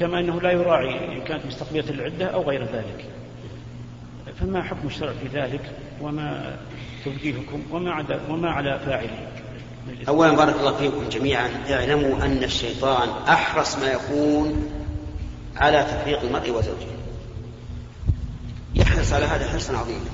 كما 0.02 0.20
أنه 0.20 0.42
لا 0.42 0.52
يراعي 0.52 1.18
إن 1.18 1.22
كانت 1.22 1.46
مستقبلة 1.46 1.90
العدة 1.90 2.26
أو 2.26 2.42
غير 2.50 2.64
ذلك. 2.64 3.06
فما 4.40 4.64
حكم 4.64 4.88
الشرع 4.88 5.12
في 5.12 5.40
ذلك؟ 5.40 5.62
وما 6.02 6.58
توجيهكم 7.06 7.64
وما, 7.72 7.92
عدا 7.92 8.20
وما 8.30 8.50
على 8.50 8.80
فاعله؟ 8.86 9.28
أولا 10.08 10.32
بارك 10.32 10.56
الله 10.56 10.78
فيكم 10.78 11.10
جميعا. 11.10 11.50
اعلموا 11.70 12.26
أن 12.26 12.44
الشيطان 12.44 13.10
أحرص 13.10 13.78
ما 13.78 13.92
يكون 13.92 14.72
على 15.58 15.84
تفريق 15.84 16.22
المرء 16.22 16.50
وزوجه. 16.50 16.92
يحرص 18.76 19.14
على 19.14 19.26
هذا 19.26 19.50
حرصا 19.50 19.78
عظيما. 19.78 20.10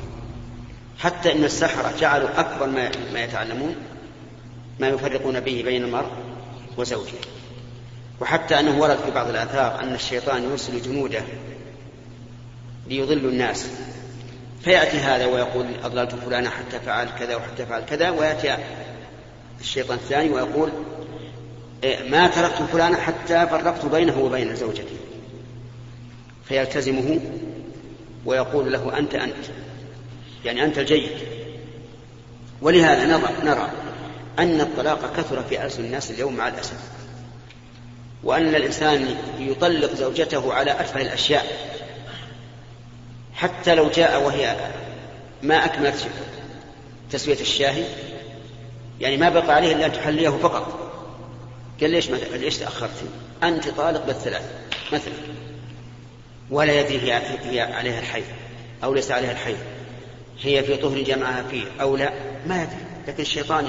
حتى 1.00 1.32
إن 1.32 1.44
السحرة 1.44 1.94
جعلوا 2.00 2.40
أكبر 2.40 2.68
ما 2.68 2.92
ما 3.14 3.24
يتعلمون 3.24 3.76
ما 4.80 4.88
يفرقون 4.88 5.40
به 5.40 5.64
بين 5.66 5.84
المرء 5.84 6.10
وزوجه. 6.78 7.18
وحتى 8.22 8.60
أنه 8.60 8.80
ورد 8.80 8.98
في 8.98 9.12
بعض 9.12 9.30
الآثار 9.30 9.84
أن 9.84 9.94
الشيطان 9.94 10.44
يرسل 10.44 10.82
جنوده 10.82 11.22
ليضلوا 12.88 13.32
الناس. 13.32 13.68
فيأتي 14.62 14.98
هذا 14.98 15.26
ويقول 15.26 15.66
أضللت 15.84 16.16
فلانا 16.16 16.50
حتى 16.50 16.80
فعل 16.80 17.08
كذا 17.20 17.36
وحتى 17.36 17.66
فعل 17.66 17.86
كذا 17.86 18.10
ويأتي 18.10 18.58
الشيطان 19.62 19.98
الثاني 19.98 20.30
ويقول 20.30 20.70
إيه، 21.84 22.10
ما 22.10 22.28
تركت 22.28 22.62
فلانا 22.62 22.98
حتى 22.98 23.48
فرقت 23.48 23.86
بينه 23.86 24.20
وبين 24.20 24.56
زوجته 24.56 24.98
فيلتزمه 26.46 27.20
ويقول 28.26 28.72
له 28.74 28.98
أنت 28.98 29.16
أنت 29.16 29.46
يعني 30.46 30.64
أنت 30.64 30.78
الجيد. 30.78 31.12
ولهذا 32.62 33.06
نرى 33.44 33.72
أن 34.40 34.62
الطلاق 34.62 35.18
كثر 35.18 35.44
في 35.44 35.66
ألسن 35.66 35.86
الناس 35.86 36.12
اليوم 36.12 36.36
مع 36.36 36.48
الأسف. 36.48 36.80
وأن 38.28 38.56
الإنسان 38.56 39.16
يطلق 39.40 39.94
زوجته 39.94 40.54
على 40.54 40.72
أتفه 40.72 41.02
الأشياء 41.02 41.46
حتى 43.34 43.76
لو 43.76 43.90
جاء 43.90 44.24
وهي 44.24 44.56
ما 45.44 45.66
أكملت 45.66 46.08
تسوية 47.12 47.40
الشاهي 47.40 47.84
يعني 49.00 49.18
ما 49.18 49.30
بقى 49.30 49.56
عليه 49.56 49.76
إلا 49.76 49.86
أن 49.86 49.92
تحليه 49.92 50.30
فقط. 50.30 50.92
قال 51.82 51.90
ليش 51.90 52.10
ما 52.10 52.16
ليش 52.16 52.58
تأخرت؟ 52.58 53.04
أنت 53.44 53.70
طالق 53.70 54.06
بالثلاث 54.06 54.52
مثلا 54.94 55.14
ولا 56.52 56.80
يدري 56.80 57.02
هي, 57.14 57.22
هي 57.44 57.62
عليها 57.62 58.00
الحي 58.00 58.24
أو 58.84 58.94
ليس 58.94 59.12
عليها 59.12 59.32
الحي 59.32 59.56
هي 60.42 60.64
في 60.64 60.76
طهر 60.78 61.02
جمعها 61.02 61.44
فيه 61.52 61.66
أو 61.82 61.96
لا؟ 61.98 62.14
ما 62.48 62.64
يدري 62.64 62.78
لكن 63.08 63.22
الشيطان 63.22 63.68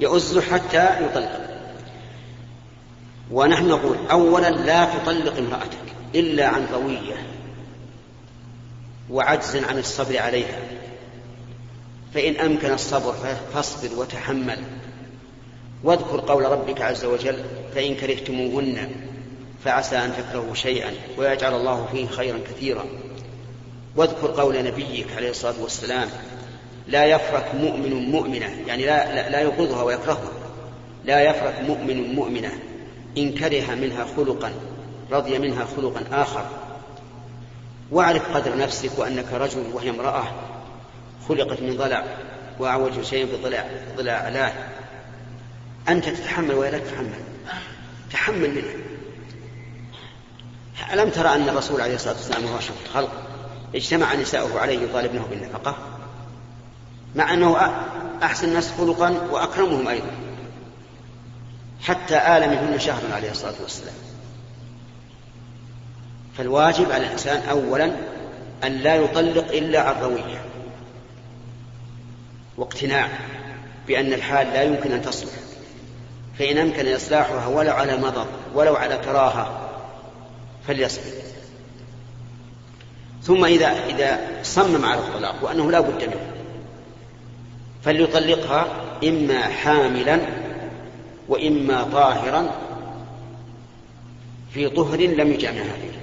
يؤزه 0.00 0.40
حتى 0.40 1.04
يطلق. 1.04 1.59
ونحن 3.32 3.68
نقول 3.68 3.96
أولا 4.10 4.50
لا 4.50 4.84
تطلق 4.84 5.36
امرأتك 5.36 5.94
إلا 6.14 6.46
عن 6.46 6.66
روية 6.72 7.26
وعجز 9.10 9.56
عن 9.56 9.78
الصبر 9.78 10.18
عليها. 10.18 10.58
فإن 12.14 12.36
أمكن 12.36 12.72
الصبر 12.72 13.14
فاصبر 13.54 13.98
وتحمل. 13.98 14.58
واذكر 15.84 16.20
قول 16.20 16.44
ربك 16.44 16.80
عز 16.80 17.04
وجل 17.04 17.44
فإن 17.74 17.94
كرهتموهن 17.94 18.90
فعسى 19.64 19.96
أن 19.96 20.12
تكرهوا 20.16 20.54
شيئا 20.54 20.90
ويجعل 21.18 21.54
الله 21.54 21.88
فيه 21.92 22.06
خيرا 22.06 22.38
كثيرا. 22.38 22.84
واذكر 23.96 24.26
قول 24.26 24.64
نبيك 24.64 25.06
عليه 25.16 25.30
الصلاة 25.30 25.62
والسلام 25.62 26.08
لا 26.88 27.04
يفرك 27.04 27.54
مؤمن 27.54 28.10
مؤمنة 28.10 28.50
يعني 28.66 28.86
لا, 28.86 29.14
لا, 29.14 29.28
لا 29.28 29.40
يبغضها 29.40 29.82
ويكرهها. 29.82 30.32
لا 31.04 31.20
يفرك 31.20 31.54
مؤمن 31.66 32.14
مؤمنة. 32.14 32.69
إن 33.18 33.34
كره 33.34 33.74
منها 33.74 34.06
خلقا 34.16 34.52
رضي 35.10 35.38
منها 35.38 35.66
خلقا 35.76 36.22
آخر. 36.22 36.44
واعرف 37.90 38.36
قدر 38.36 38.56
نفسك 38.56 38.98
وأنك 38.98 39.32
رجل 39.32 39.64
وهي 39.72 39.90
امرأة 39.90 40.24
خلقت 41.28 41.62
من 41.62 41.76
ضلع 41.76 42.04
وأعوج 42.58 43.02
شيء 43.02 43.26
بضلع 43.36 43.64
ضلع 43.96 44.12
علاه 44.12 44.52
أنت 45.88 46.08
تتحمل 46.08 46.54
وهي 46.54 46.70
لا 46.70 46.78
تتحمل؟ 46.78 47.20
تحمل 48.12 48.50
منها. 48.50 48.74
ألم 50.92 51.10
ترى 51.10 51.28
أن 51.28 51.48
الرسول 51.48 51.80
عليه 51.80 51.94
الصلاة 51.94 52.14
والسلام 52.14 52.44
وهو 52.44 52.58
أشرف 52.58 52.86
الخلق 52.86 53.12
اجتمع 53.74 54.14
نساؤه 54.14 54.60
عليه 54.60 54.80
يطالبنه 54.80 55.26
بالنفقة؟ 55.30 55.76
مع 57.14 57.34
أنه 57.34 57.56
أحسن 58.22 58.48
الناس 58.48 58.72
خلقا 58.78 59.10
وأكرمهم 59.30 59.88
أيضا. 59.88 60.10
حتى 61.82 62.16
آل 62.16 62.50
منهن 62.50 62.78
شهرا 62.78 63.14
عليه 63.14 63.30
الصلاة 63.30 63.54
والسلام. 63.62 63.94
فالواجب 66.38 66.92
على 66.92 67.06
الإنسان 67.06 67.48
أولا 67.48 67.92
أن 68.64 68.72
لا 68.72 68.94
يطلق 68.94 69.52
إلا 69.52 69.80
عن 69.80 70.02
روية 70.02 70.44
واقتناع 72.56 73.08
بأن 73.86 74.12
الحال 74.12 74.46
لا 74.46 74.62
يمكن 74.62 74.92
أن 74.92 75.02
تصلح. 75.02 75.32
فإن 76.38 76.58
أمكن 76.58 76.94
إصلاحها 76.94 77.46
ولو 77.46 77.72
على 77.72 77.96
مضض 77.96 78.26
ولو 78.54 78.76
على 78.76 78.96
كراهة 78.96 79.70
فليصبر. 80.66 81.30
ثم 83.22 83.44
إذا 83.44 83.86
إذا 83.88 84.20
صمم 84.42 84.84
على 84.84 85.00
الطلاق 85.00 85.34
وأنه 85.42 85.70
لا 85.70 85.80
بد 85.80 86.04
منه 86.04 86.30
فليطلقها 87.84 88.66
إما 89.04 89.42
حاملا 89.42 90.20
وإما 91.30 91.82
طاهرا 91.82 92.50
في 94.54 94.68
طهر 94.68 95.00
لم 95.00 95.32
يجامعها 95.32 95.72
فيه 95.72 96.00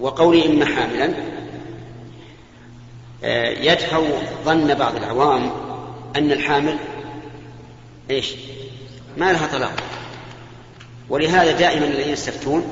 وقولي 0.00 0.46
إما 0.46 0.64
حاملا 0.64 1.12
آه، 3.24 3.48
يدفع 3.48 4.02
ظن 4.44 4.74
بعض 4.74 4.96
العوام 4.96 5.50
أن 6.16 6.32
الحامل 6.32 6.76
إيش؟ 8.10 8.34
ما 9.16 9.32
لها 9.32 9.46
طلاق. 9.46 9.74
ولهذا 11.08 11.52
دائما 11.52 11.86
الذين 11.86 12.12
يستفتون 12.12 12.64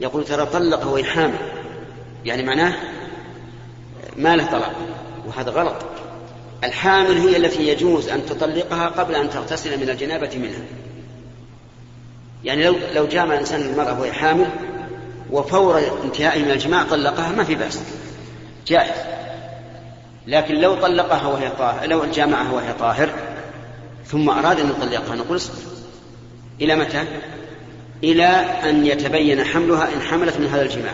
يقول 0.00 0.24
ترى 0.24 0.46
طلق 0.46 0.86
وهي 0.86 1.04
حامل 1.04 1.38
يعني 2.24 2.42
معناه 2.42 2.74
ما 4.16 4.36
له 4.36 4.46
طلاق 4.50 4.74
وهذا 5.26 5.50
غلط. 5.50 5.76
الحامل 6.64 7.18
هي 7.18 7.36
التي 7.36 7.68
يجوز 7.68 8.08
أن 8.08 8.26
تطلقها 8.26 8.88
قبل 8.88 9.14
أن 9.14 9.30
تغتسل 9.30 9.80
من 9.80 9.90
الجنابة 9.90 10.30
منها. 10.38 10.62
يعني 12.44 12.64
لو 12.64 12.76
لو 12.94 13.06
جامع 13.06 13.34
الإنسان 13.34 13.60
المرأة 13.60 14.00
وهي 14.00 14.12
حامل 14.12 14.46
وفور 15.30 15.82
انتهائه 16.04 16.42
من 16.42 16.50
الجماع 16.50 16.82
طلقها 16.82 17.32
ما 17.32 17.44
في 17.44 17.54
بأس. 17.54 17.80
جائز. 18.66 19.04
لكن 20.26 20.54
لو 20.54 20.74
طلقها 20.74 21.26
وهي 21.26 21.50
طاهر 21.50 21.86
لو 21.86 22.04
جامعها 22.04 22.52
وهي 22.52 22.72
طاهر 22.72 23.10
ثم 24.06 24.30
أراد 24.30 24.60
أن 24.60 24.70
يطلقها 24.70 25.16
نقول 25.16 25.36
اصبر. 25.36 25.54
إلى 26.60 26.76
متى؟ 26.76 27.04
إلى 28.04 28.26
أن 28.64 28.86
يتبين 28.86 29.44
حملها 29.44 29.94
إن 29.94 30.00
حملت 30.00 30.36
من 30.36 30.46
هذا 30.46 30.62
الجماع. 30.62 30.92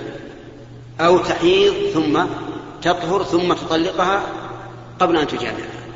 أو 1.01 1.19
تحيض 1.19 1.75
ثم 1.95 2.25
تطهر 2.83 3.25
ثم 3.25 3.53
تطلقها 3.53 4.23
قبل 5.01 5.17
أن 5.17 5.27
تجامعها 5.27 5.87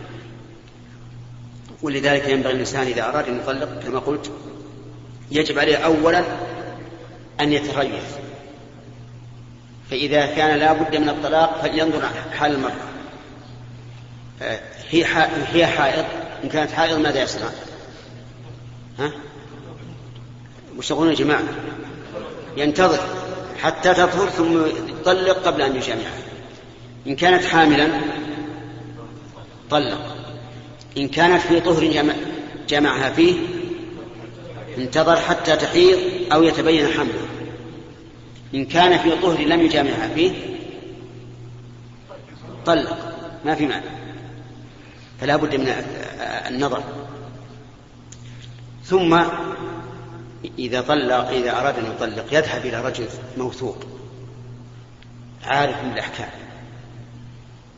ولذلك 1.83 2.29
ينبغي 2.29 2.53
الإنسان 2.53 2.87
إذا 2.87 3.09
أراد 3.09 3.29
أن 3.29 3.37
يطلق 3.37 3.83
كما 3.83 3.99
قلت 3.99 4.31
يجب 5.31 5.59
عليه 5.59 5.77
أولا 5.77 6.25
أن 7.41 7.53
يتريث 7.53 8.05
فإذا 9.91 10.27
كان 10.27 10.59
لا 10.59 10.73
بد 10.73 10.97
من 10.97 11.09
الطلاق 11.09 11.63
فلينظر 11.63 12.03
حال 12.39 12.53
المرأة 12.53 12.91
هي 14.91 15.05
هي 15.53 15.67
حائض 15.67 16.05
إن 16.45 16.49
كانت 16.49 16.73
حائض 16.73 16.99
ماذا 16.99 17.23
يصنع؟ 17.23 17.49
ها؟ 18.99 19.13
وش 20.77 20.91
يا 20.91 21.15
جماعة؟ 21.15 21.43
ينتظر 22.57 23.01
حتى 23.63 23.95
تطهر 23.95 24.29
ثم 24.29 24.67
يطلق 24.67 25.47
قبل 25.47 25.63
أن 25.63 25.77
يجامعها 25.77 26.21
إن 27.07 27.17
كانت 27.17 27.45
حاملا 27.45 27.89
طلق. 29.71 30.17
إن 30.97 31.09
كانت 31.09 31.43
في 31.43 31.61
طهر 31.61 31.85
جمع 31.85 32.15
جمعها 32.69 33.11
فيه 33.11 33.35
انتظر 34.79 35.17
حتى 35.17 35.57
تحيض 35.57 35.99
أو 36.33 36.43
يتبين 36.43 36.87
حمله 36.87 37.29
إن 38.55 38.65
كان 38.65 38.99
في 38.99 39.11
طهر 39.11 39.41
لم 39.41 39.61
يجامعها 39.61 40.09
فيه 40.15 40.33
طلق. 42.67 42.97
ما 43.45 43.55
في 43.55 43.67
معنى. 43.67 43.87
فلا 45.21 45.37
بد 45.37 45.55
من 45.55 45.69
النظر. 46.49 46.83
ثم 48.85 49.23
إذا 50.59 50.81
طلق 50.81 51.29
إذا 51.29 51.61
أراد 51.61 51.79
أن 51.79 51.87
يطلق 51.87 52.35
يذهب 52.35 52.67
إلى 52.67 52.81
رجل 52.83 53.09
موثوق 53.39 53.77
عارف 55.45 55.85
بالأحكام 55.85 56.29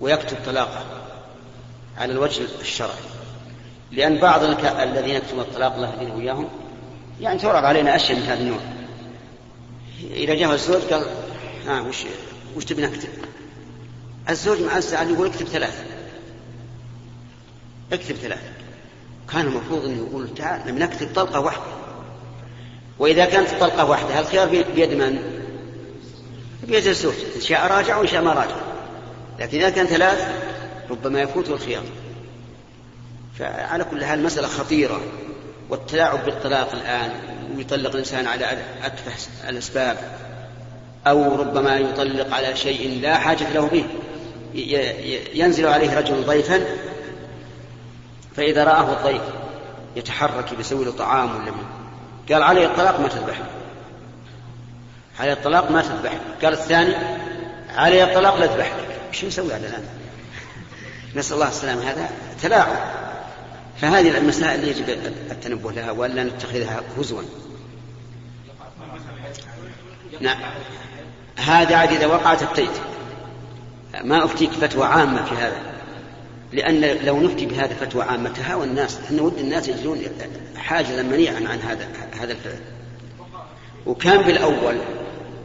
ويكتب 0.00 0.37
طلاقه. 0.46 1.01
على 1.98 2.12
الوجه 2.12 2.42
الشرعي. 2.61 2.90
لأن 3.92 4.18
بعض 4.18 4.42
الذين 4.64 5.14
يكتبون 5.14 5.40
الطلاق 5.40 5.74
الله 5.74 5.94
يهدينا 5.94 6.14
وإياهم 6.14 6.48
يعني 7.20 7.38
تعرض 7.38 7.64
علينا 7.64 7.96
أشياء 7.96 8.18
من 8.18 8.22
هذا 8.24 8.40
النوع. 8.40 8.61
إذا 10.11 10.35
جاء 10.35 10.52
الزوج 10.52 10.83
قال 10.83 11.07
ها 11.66 11.78
آه 11.78 11.83
وش 11.83 11.96
وش 12.57 12.64
تبي 12.64 12.83
نكتب؟ 12.83 13.09
الزوج 14.31 14.61
مع 14.61 14.76
الزعل 14.76 15.11
يقول 15.11 15.26
اكتب 15.26 15.46
ثلاثة. 15.46 15.85
اكتب 17.92 18.14
ثلاثة. 18.14 18.50
كان 19.33 19.40
المفروض 19.40 19.85
إنه 19.85 19.96
يقول 19.96 20.35
تعال 20.35 20.78
نكتب 20.78 21.09
طلقة 21.14 21.40
واحدة. 21.40 21.62
وإذا 22.98 23.24
كانت 23.24 23.50
طلقة 23.61 23.85
واحدة 23.85 24.20
الخيار 24.20 24.48
بيد 24.48 24.94
من؟ 24.94 25.42
بيد 26.62 26.87
الزوج. 26.87 27.14
إن 27.37 27.40
شاء 27.40 27.66
راجع 27.66 27.96
وإن 27.96 28.07
شاء 28.07 28.22
ما 28.22 28.33
راجع. 28.33 28.57
لكن 29.38 29.59
إذا 29.59 29.70
كان 29.70 29.87
ثلاث 29.87 30.51
ربما 30.90 31.20
يفوت 31.20 31.48
الخيار. 31.48 31.82
فعلى 33.38 33.84
كل 33.84 34.04
حال 34.04 34.22
مسألة 34.22 34.48
خطيرة 34.48 35.00
والتلاعب 35.70 36.24
بالطلاق 36.24 36.72
الآن 36.72 37.10
ويطلق 37.56 37.90
الإنسان 37.90 38.26
على 38.26 38.58
أتفه 38.84 39.48
الأسباب 39.48 39.98
أو 41.06 41.36
ربما 41.36 41.76
يطلق 41.76 42.34
على 42.34 42.56
شيء 42.56 43.00
لا 43.02 43.18
حاجة 43.18 43.52
له 43.52 43.66
به. 43.66 43.84
ينزل 45.34 45.66
عليه 45.66 45.98
رجل 45.98 46.24
ضيفا 46.24 46.64
فإذا 48.36 48.64
رآه 48.64 48.92
الضيف 48.92 49.22
يتحرك 49.96 50.54
بيسوي 50.54 50.84
له 50.84 50.92
طعام 50.92 51.36
ولا 51.36 51.52
قال 52.30 52.42
عليه 52.42 52.66
الطلاق 52.66 53.00
ما 53.00 53.08
تذبح. 53.08 53.36
عليه 55.20 55.32
الطلاق 55.32 55.70
ما 55.70 55.82
تذبح. 55.82 56.12
قال 56.42 56.52
الثاني 56.52 56.94
عليه 57.76 58.04
الطلاق 58.04 58.36
لا 58.36 58.46
تذبح. 58.46 58.72
إيش 59.12 59.24
نسوي 59.24 59.54
على 59.54 59.66
الآن؟ 59.66 59.84
نسأل 61.16 61.35
الله 61.35 61.48
السلامة. 61.48 61.90
هذا 61.90 62.11
تلاعب. 62.42 62.77
فهذه 63.81 64.18
المسائل 64.18 64.68
يجب 64.68 64.88
التنبه 65.31 65.72
لها 65.72 65.90
ولا 65.90 66.25
نتخذها 66.25 66.83
هزوا. 66.98 67.22
نعم. 70.20 70.40
هذا 71.37 71.77
عاد 71.77 71.92
إذا 71.92 72.07
وقعت 72.07 72.42
افتيت 72.42 72.70
ما 74.05 74.25
أفتيك 74.25 74.51
فتوى 74.51 74.85
عامة 74.85 75.25
في 75.25 75.35
هذا. 75.35 75.57
لأن 76.53 77.05
لو 77.05 77.20
نفتي 77.20 77.46
بهذا 77.46 77.75
فتوى 77.75 78.03
عامة 78.03 78.31
تهاوى 78.31 78.64
الناس. 78.64 78.98
إحنا 79.05 79.22
ود 79.22 79.38
الناس 79.38 79.68
يجدون 79.68 79.98
حاجزا 80.57 81.03
منيعا 81.03 81.35
عن 81.35 81.61
هذا 81.61 81.88
هذا 82.20 82.33
الفعل. 82.33 82.61
وكان 83.87 84.22
بالأول 84.22 84.77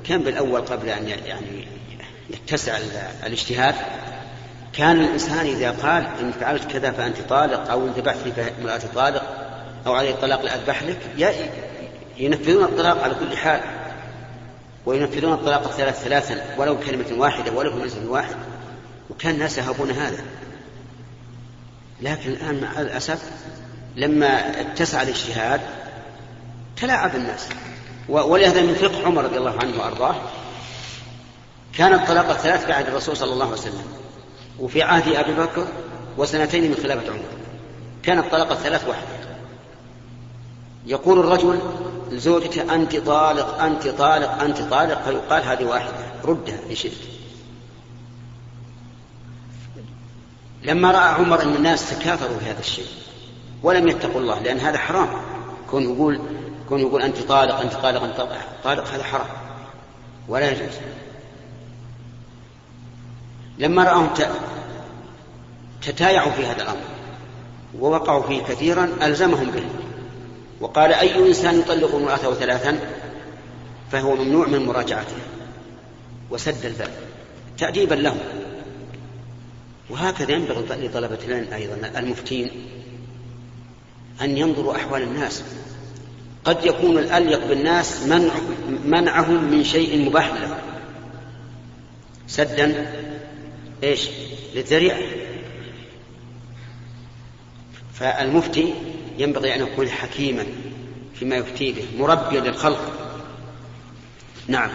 كان 0.04 0.24
بالأول 0.24 0.62
قبل 0.62 0.90
أن 0.90 1.08
يعني 1.08 1.68
يتسع 2.30 2.78
الاجتهاد 3.26 3.76
كان 4.78 5.02
الإنسان 5.02 5.46
إذا 5.46 5.72
قال 5.72 6.08
إن 6.22 6.32
فعلت 6.32 6.72
كذا 6.72 6.92
فأنت 6.92 7.18
طالق 7.30 7.72
أو 7.72 7.88
إن 7.88 7.92
ذبحت 7.92 8.18
امرأة 8.62 8.82
طالق 8.96 9.24
أو 9.88 9.94
عليه 9.94 10.12
الطلاق 10.12 10.42
لأذبح 10.42 10.84
لك 10.84 11.00
ينفذون 12.18 12.64
الطلاق 12.64 13.04
على 13.04 13.16
كل 13.16 13.38
حال 13.38 13.62
وينفذون 14.86 15.34
الطلاق 15.34 15.64
الثلاث 15.64 16.04
ثلاثا 16.04 16.56
ولو 16.58 16.76
بكلمة 16.76 17.06
واحدة 17.18 17.52
ولو 17.52 17.72
بمجلس 17.72 17.96
واحد 18.08 18.36
وكان 19.10 19.34
الناس 19.34 19.58
يهابون 19.58 19.92
هذا. 19.92 20.24
لكن 22.02 22.30
الآن 22.30 22.62
مع 22.62 22.82
الأسف 22.82 23.24
لما 23.96 24.62
اتسع 24.62 25.02
الاجتهاد 25.02 25.62
تلاعب 26.78 27.16
الناس. 27.16 27.50
ولهذا 28.10 28.62
من 28.62 28.74
فقه 28.74 29.06
عمر 29.06 29.24
رضي 29.24 29.38
الله 29.38 29.60
عنه 29.62 29.80
وأرضاه 29.80 30.16
كان 31.74 31.94
الطلاق 31.94 32.30
الثلاث 32.30 32.68
بعد 32.68 32.88
الرسول 32.88 33.18
صلى 33.18 33.34
الله 33.34 33.46
عليه 33.46 33.56
وسلم. 33.56 34.07
وفي 34.60 34.82
عهد 34.82 35.14
أبي 35.14 35.34
بكر 35.34 35.68
وسنتين 36.18 36.64
من 36.64 36.76
خلافة 36.76 37.12
عمر. 37.12 37.22
كان 38.04 38.20
الطلاق 38.20 38.52
الثلاث 38.52 38.88
واحد. 38.88 39.04
يقول 40.86 41.20
الرجل 41.20 41.60
لزوجته 42.12 42.76
أنت 42.76 42.96
طالق 42.96 43.62
أنت 43.62 43.88
طالق 43.88 44.42
أنت 44.42 44.62
طالق 44.62 45.02
فيقال 45.02 45.44
هذه 45.44 45.66
واحدة. 45.66 45.94
ردها 46.26 46.60
إن 46.70 46.76
شئت. 46.76 46.98
لما 50.64 50.92
رأى 50.92 51.10
عمر 51.14 51.42
أن 51.42 51.56
الناس 51.56 51.90
تكاثروا 51.90 52.38
في 52.38 52.46
هذا 52.46 52.60
الشيء 52.60 52.88
ولم 53.64 53.88
يتقوا 53.88 54.22
الله 54.22 54.40
لأن 54.40 54.60
هذا 54.60 54.78
حرام. 54.78 55.10
كون 55.70 55.84
يقول 55.84 56.20
كون 56.70 56.80
يقول 56.80 57.02
أنت 57.02 57.18
طالق 57.18 57.60
أنت 57.60 57.74
طالق 57.74 58.04
أنت 58.04 58.18
طالق, 58.18 58.38
طالق 58.64 58.88
هذا 58.88 59.04
حرام. 59.04 59.28
ولا 60.28 60.52
يجوز. 60.52 60.76
لما 63.60 63.84
رأهم 63.84 64.10
تتايعوا 65.82 66.32
في 66.32 66.46
هذا 66.46 66.62
الأمر 66.64 66.84
ووقعوا 67.80 68.28
فيه 68.28 68.44
كثيرا 68.44 68.90
ألزمهم 69.02 69.52
به. 69.52 69.64
وقال 70.62 70.94
أي 70.94 71.28
إنسان 71.28 71.60
يطلق 71.60 71.96
امرأته 71.96 72.34
ثلاثا؟ 72.34 72.80
فهو 73.92 74.16
ممنوع 74.16 74.48
من 74.48 74.66
مراجعته. 74.66 75.16
وسد 76.30 76.66
الباب 76.66 76.92
تأديبا 77.58 77.96
لهم. 77.96 78.20
وهكذا 79.90 80.32
ينبغي 80.32 80.88
لطلبة 80.88 81.20
العلم 81.28 81.54
أيضا 81.54 82.00
المفتين 82.00 82.52
أن 84.22 84.38
ينظروا 84.38 84.76
أحوال 84.76 85.02
الناس. 85.02 85.44
قد 86.46 86.66
يكون 86.66 86.98
الأليق 86.98 87.48
بالناس 87.48 88.04
منع 88.04 88.34
منعهم 88.86 89.44
من 89.44 89.64
شيء 89.64 90.06
مباح 90.06 90.34
له. 90.34 90.58
سدا 92.28 92.92
إيش؟ 93.84 94.10
للذريعة. 94.56 95.00
فالمفتي 97.94 98.74
ينبغي 99.18 99.56
أن 99.56 99.62
يكون 99.62 99.90
حكيما 99.90 100.46
فيما 101.14 101.36
يفتي 101.36 101.72
به 101.72 101.86
مربيا 101.98 102.42
للخلق. 102.42 102.92
نعم. 104.48 104.70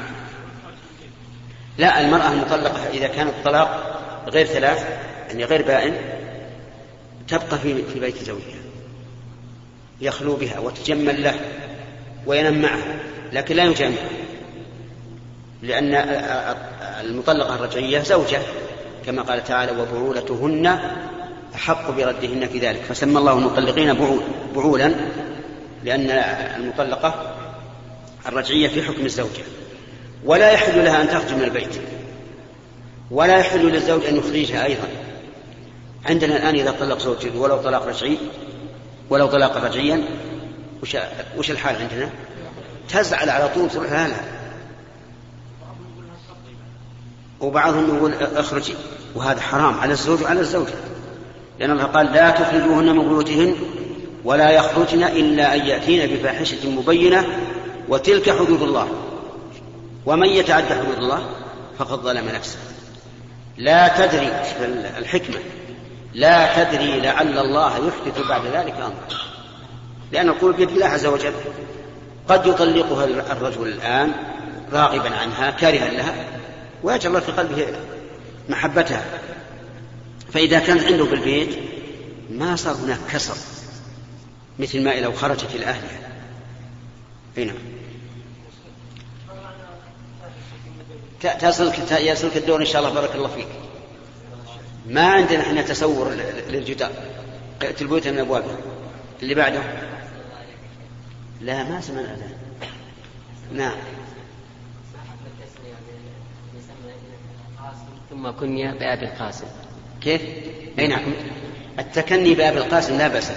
لا 1.78 2.00
المرأة 2.00 2.32
المطلقة 2.32 2.88
إذا 2.88 3.06
كان 3.06 3.28
الطلاق 3.28 3.92
غير 4.28 4.46
ثلاث 4.46 4.86
يعني 5.28 5.44
غير 5.44 5.62
بائن 5.62 5.96
تبقى 7.28 7.58
في 7.58 7.84
في 7.84 8.00
بيت 8.00 8.22
زوجها. 8.22 8.62
يخلو 10.00 10.36
بها 10.36 10.58
وتجمل 10.58 11.22
له 11.22 11.40
وينام 12.26 12.62
معها 12.62 12.98
لكن 13.32 13.56
لا 13.56 13.64
يجامع 13.64 13.96
لأن 15.62 15.94
المطلقة 17.00 17.54
الرجعية 17.54 18.00
زوجة. 18.00 18.42
كما 19.06 19.22
قال 19.22 19.44
تعالى 19.44 19.82
وبعولتهن 19.82 20.78
أحق 21.54 21.90
بردهن 21.90 22.48
في 22.48 22.58
ذلك 22.58 22.80
فسمى 22.82 23.18
الله 23.18 23.32
المطلقين 23.38 23.94
بعولا 24.54 24.94
لأن 25.84 26.10
المطلقة 26.56 27.34
الرجعية 28.26 28.68
في 28.68 28.82
حكم 28.82 29.04
الزوجة 29.04 29.42
ولا 30.24 30.50
يحل 30.50 30.84
لها 30.84 31.02
أن 31.02 31.08
تخرج 31.08 31.34
من 31.34 31.42
البيت. 31.42 31.80
ولا 33.10 33.38
يحل 33.38 33.66
للزوج 33.66 34.04
أن 34.04 34.16
يخرجها 34.16 34.64
أيضا. 34.64 34.88
عندنا 36.06 36.36
الآن 36.36 36.54
إذا 36.54 36.70
طلق 36.80 36.98
زوجته 36.98 37.38
ولو 37.38 37.56
طلاق 37.56 37.86
رجعي 37.86 38.18
ولو 39.10 39.26
طلاق 39.26 39.64
رجعيا 39.64 40.04
وش, 40.82 40.96
وش 41.38 41.50
الحال 41.50 41.76
عندنا؟ 41.76 42.10
تزعل 42.88 43.30
على 43.30 43.48
طول 43.48 43.70
تروح 43.70 43.92
لها 43.92 44.41
وبعضهم 47.42 47.96
يقول 47.96 48.14
اخرجي. 48.14 48.74
وهذا 49.14 49.40
حرام 49.40 49.80
على 49.80 49.92
الزوج 49.92 50.22
وعلى 50.22 50.40
الزوجة. 50.40 50.74
لأن 51.58 51.70
الله 51.70 51.84
قال 51.84 52.06
لا 52.12 52.30
تخرجوهن 52.30 52.96
من 52.96 53.08
بيوتهن 53.08 53.56
ولا 54.24 54.50
يخرجن 54.50 55.02
إلا 55.02 55.54
أن 55.54 55.66
يأتين 55.66 56.16
بفاحشة 56.16 56.70
مبينة 56.70 57.26
وتلك 57.88 58.30
حدود 58.30 58.62
الله. 58.62 58.88
ومن 60.06 60.28
يتعد 60.28 60.64
حدود 60.64 60.98
الله 60.98 61.26
فقد 61.78 61.98
ظلم 61.98 62.28
نفسه. 62.28 62.58
لا 63.56 63.88
تدري 63.88 64.30
الحكمة. 64.98 65.38
لا 66.14 66.64
تدري 66.64 67.00
لعل 67.00 67.38
الله 67.38 67.76
يحدث 67.76 68.26
بعد 68.28 68.46
ذلك 68.46 68.74
أمرا. 68.74 69.20
لأن 70.12 70.28
القلوب 70.28 70.56
بيد 70.56 70.70
الله 70.70 70.86
عز 70.86 71.06
وجل. 71.06 71.32
قد 72.28 72.46
يطلقها 72.46 73.04
الرجل 73.04 73.68
الآن 73.68 74.12
راغبا 74.72 75.16
عنها 75.16 75.50
كارها 75.50 75.88
لها. 75.88 76.14
ويجعل 76.82 77.06
الله 77.06 77.20
في 77.20 77.32
قلبه 77.32 77.66
محبتها. 78.48 79.04
فإذا 80.32 80.58
كانت 80.58 80.84
عنده 80.84 81.06
في 81.06 81.14
البيت 81.14 81.58
ما 82.30 82.56
صار 82.56 82.74
هناك 82.74 82.98
كسر 83.12 83.36
مثل 84.58 84.84
ما 84.84 85.00
لو 85.00 85.12
خرجت 85.12 85.54
إلى 85.54 85.64
أهلها. 85.66 86.10
نعم. 87.36 87.56
تصلك 91.40 92.00
يصلك 92.00 92.36
الدور 92.36 92.60
إن 92.60 92.66
شاء 92.66 92.82
الله 92.82 92.94
بارك 92.94 93.14
الله 93.14 93.28
فيك. 93.28 93.46
ما 94.86 95.06
عندنا 95.06 95.40
إحنا 95.40 95.62
تصور 95.62 96.10
للجدار. 96.48 96.90
ائت 97.62 97.82
البيوت 97.82 98.08
من 98.08 98.18
أبوابها. 98.18 98.56
اللي 99.22 99.34
بعده؟ 99.34 99.62
لا 101.40 101.64
ما 101.64 101.80
سمعنا. 101.80 102.28
نعم. 103.52 103.76
ثم 108.12 108.30
كني 108.30 108.72
بأبي 108.72 109.04
القاسم. 109.04 109.46
كيف؟ 110.00 110.22
أي 110.78 110.86
نعم 110.86 111.02
التكني 111.78 112.34
بأبي 112.34 112.58
القاسم 112.58 112.98
لا 112.98 113.08
بأس 113.08 113.30
به. 113.30 113.36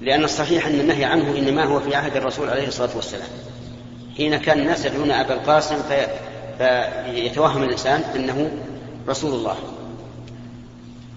لأن 0.00 0.24
الصحيح 0.24 0.66
أن 0.66 0.80
النهي 0.80 1.04
عنه 1.04 1.38
إنما 1.38 1.64
هو 1.64 1.80
في 1.80 1.94
عهد 1.94 2.16
الرسول 2.16 2.50
عليه 2.50 2.68
الصلاة 2.68 2.96
والسلام. 2.96 3.28
حين 4.16 4.36
كان 4.36 4.58
الناس 4.58 4.84
يدعون 4.84 5.10
أبا 5.10 5.34
القاسم 5.34 5.76
في 5.82 6.06
فيتوهم 6.58 7.62
الإنسان 7.62 8.02
أنه 8.16 8.50
رسول 9.08 9.34
الله. 9.34 9.56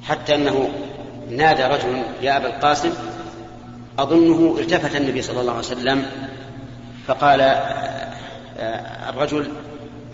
حتى 0.04 0.36
أنه 0.36 0.70
نادى 1.30 1.64
رجل 1.64 2.04
يا 2.22 2.38
أبا 2.38 2.48
القاسم 2.48 2.94
أظنه 4.00 4.56
التفت 4.60 4.96
النبي 4.96 5.22
صلى 5.22 5.42
الله 5.42 5.52
عليه 5.52 5.62
وسلم 5.62 6.06
فقال 7.08 7.42
آه، 7.42 9.10
الرجل 9.10 9.52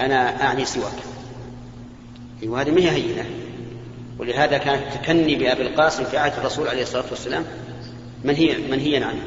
أنا 0.02 0.44
أعني 0.44 0.66
سواك. 0.66 1.14
وهذه 2.44 2.72
ما 2.72 2.80
هي 2.80 2.90
هينة. 2.90 3.26
ولهذا 4.20 4.58
كان 4.58 4.80
التكني 4.80 5.36
بأبي 5.36 5.62
القاسم 5.62 6.04
في 6.04 6.18
عهد 6.18 6.34
الرسول 6.40 6.68
عليه 6.68 6.82
الصلاة 6.82 7.06
والسلام. 7.10 7.46
منهيا 8.24 8.58
منهيا 8.72 9.06
عنه 9.06 9.22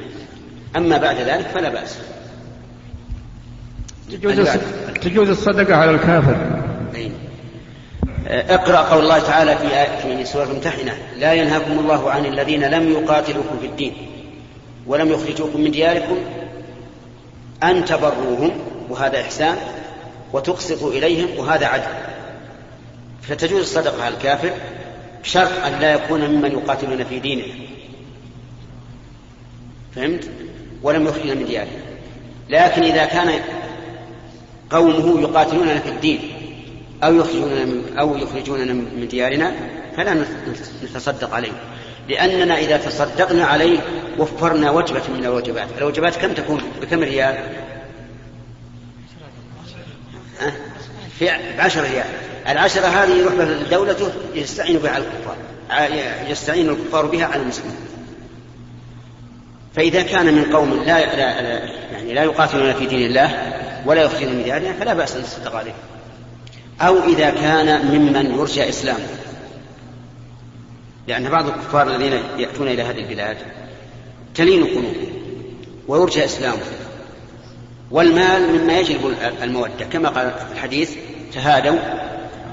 أما 0.76 0.98
بعد 0.98 1.16
ذلك 1.16 1.46
فلا 1.46 1.68
بأس. 1.68 1.98
تجوز 4.10 4.48
تجوز 5.02 5.28
الصدقة 5.28 5.74
على 5.74 5.90
الكافر. 5.90 6.62
أين. 6.94 7.12
اقرأ 8.26 8.78
قول 8.78 9.02
الله 9.02 9.18
تعالى 9.18 9.56
في 9.56 9.66
آية 9.66 10.16
في 10.16 10.24
سورة 10.24 10.44
الممتحنة. 10.44 10.92
لا 11.18 11.32
ينهاكم 11.32 11.78
الله 11.78 12.10
عن 12.10 12.26
الذين 12.26 12.64
لم 12.64 12.92
يقاتلوكم 12.92 13.58
في 13.60 13.66
الدين 13.66 13.92
ولم 14.86 15.12
يخرجوكم 15.12 15.60
من 15.60 15.70
دياركم 15.70 16.16
أن 17.62 17.84
تبروهم 17.84 18.50
وهذا 18.88 19.20
إحسان 19.20 19.56
وتقسطوا 20.32 20.92
إليهم 20.92 21.38
وهذا 21.38 21.66
عدل. 21.66 22.15
فتجوز 23.22 23.60
الصدقة 23.60 24.02
على 24.02 24.14
الكافر 24.14 24.52
بشرط 25.22 25.64
أن 25.64 25.80
لا 25.80 25.94
يكون 25.94 26.20
ممن 26.20 26.52
يقاتلون 26.52 27.04
في 27.04 27.18
دينه. 27.18 27.44
فهمت؟ 29.94 30.30
ولم 30.82 31.06
يخرجنا 31.06 31.34
من 31.34 31.44
ديارنا 31.44 31.70
لكن 32.50 32.82
إذا 32.82 33.04
كان 33.04 33.40
قومه 34.70 35.20
يقاتلوننا 35.20 35.78
في 35.78 35.88
الدين 35.88 36.20
أو 37.04 37.14
يخرجوننا 37.14 37.64
من 37.64 37.98
أو 37.98 38.16
يخرجوننا 38.16 38.72
من 38.72 39.08
ديارنا 39.10 39.52
فلا 39.96 40.26
نتصدق 40.82 41.34
عليه. 41.34 41.52
لأننا 42.08 42.58
إذا 42.58 42.76
تصدقنا 42.76 43.44
عليه 43.44 43.78
وفرنا 44.18 44.70
وجبة 44.70 45.02
من 45.18 45.24
الوجبات. 45.24 45.68
الوجبات 45.78 46.16
كم 46.16 46.32
تكون؟ 46.32 46.60
بكم 46.82 47.02
ريال؟ 47.02 47.34
أه؟ 50.42 50.52
في 51.18 51.30
بعشر 51.58 51.82
ريال. 51.82 52.06
العشرة 52.48 52.86
هذه 52.86 53.12
يروح 53.12 53.34
بها 53.34 53.62
دولته 53.70 54.10
يستعين 54.34 54.78
بها 54.78 54.90
على 54.90 55.04
الكفار. 55.04 55.36
يستعين 56.30 56.68
الكفار 56.68 57.06
بها 57.06 57.26
على 57.26 57.42
المسلمين. 57.42 57.76
فإذا 59.76 60.02
كان 60.02 60.34
من 60.34 60.44
قوم 60.44 60.82
لا, 60.86 61.16
لا, 61.16 61.42
لا 61.42 61.64
يعني 61.92 62.14
لا 62.14 62.22
يقاتلون 62.22 62.72
في 62.72 62.86
دين 62.86 63.06
الله 63.06 63.52
ولا 63.86 64.02
يخرجون 64.02 64.32
من 64.32 64.42
ديارهم 64.42 64.72
فلا 64.80 64.94
بأس 64.94 65.16
أن 65.16 65.22
تصدق 65.22 65.56
عليه 65.56 65.74
أو 66.80 67.04
إذا 67.04 67.30
كان 67.30 67.86
ممن 67.86 68.38
يرجى 68.38 68.68
إسلامه 68.68 69.06
لأن 71.08 71.28
بعض 71.28 71.48
الكفار 71.48 71.88
الذين 71.88 72.20
يأتون 72.38 72.68
إلى 72.68 72.82
هذه 72.82 72.98
البلاد 72.98 73.36
تلين 74.34 74.64
قلوبهم 74.64 74.94
ويرجى 75.88 76.24
إسلامه 76.24 76.62
والمال 77.90 78.60
مما 78.60 78.78
يجلب 78.78 79.14
المودة 79.42 79.84
كما 79.92 80.08
قال 80.08 80.32
الحديث 80.52 80.96
تهادوا 81.32 81.78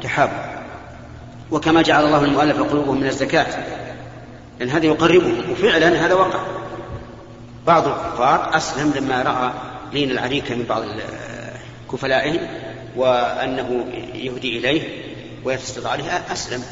تحابوا. 0.03 0.53
وكما 1.51 1.81
جعل 1.81 2.05
الله 2.05 2.25
المؤلف 2.25 2.59
قلوبهم 2.61 2.99
من 2.99 3.07
الزكاة. 3.07 3.63
لأن 4.59 4.69
هذا 4.69 4.85
يقربهم 4.85 5.51
وفعلا 5.51 6.05
هذا 6.05 6.13
وقع. 6.13 6.39
بعض 7.67 7.87
الكفار 7.87 8.57
أسلم 8.57 8.93
لما 8.95 9.21
رأى 9.21 9.51
لين 9.93 10.11
العريكة 10.11 10.55
من 10.55 10.63
بعض 10.63 10.83
كفلائهم 11.91 12.47
وأنه 12.95 13.85
يهدي 14.13 14.57
إليه 14.57 14.81
ويتسلط 15.43 15.85
عليه 15.85 16.03
أسلم. 16.31 16.63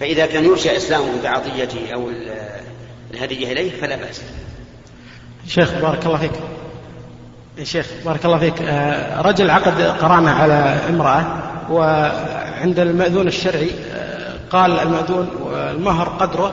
فإذا 0.00 0.26
كان 0.26 0.44
يرجى 0.44 0.76
إسلامه 0.76 1.22
بعطيته 1.22 1.94
أو 1.94 2.10
الهدية 3.14 3.52
إليه 3.52 3.80
فلا 3.80 3.96
بأس. 3.96 4.22
شيخ 5.48 5.74
بارك 5.74 6.06
الله 6.06 6.18
فيك. 6.18 6.32
يا 7.58 7.64
شيخ 7.64 7.86
بارك 8.04 8.24
الله 8.24 8.38
فيك. 8.38 8.62
آه، 8.62 9.22
رجل 9.22 9.50
عقد 9.50 9.82
قرانة 9.82 10.30
على 10.30 10.76
امرأة 10.88 11.24
وعند 11.70 12.78
المأذون 12.78 13.26
الشرعي 13.26 13.70
آه، 13.94 14.34
قال 14.50 14.78
المأذون 14.78 15.28
المهر 15.52 16.08
قدره 16.08 16.52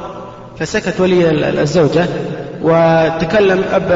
فسكت 0.60 1.02
ولي 1.02 1.30
الزوجة 1.62 2.06
وتكلم 2.62 3.64
أب, 3.72 3.92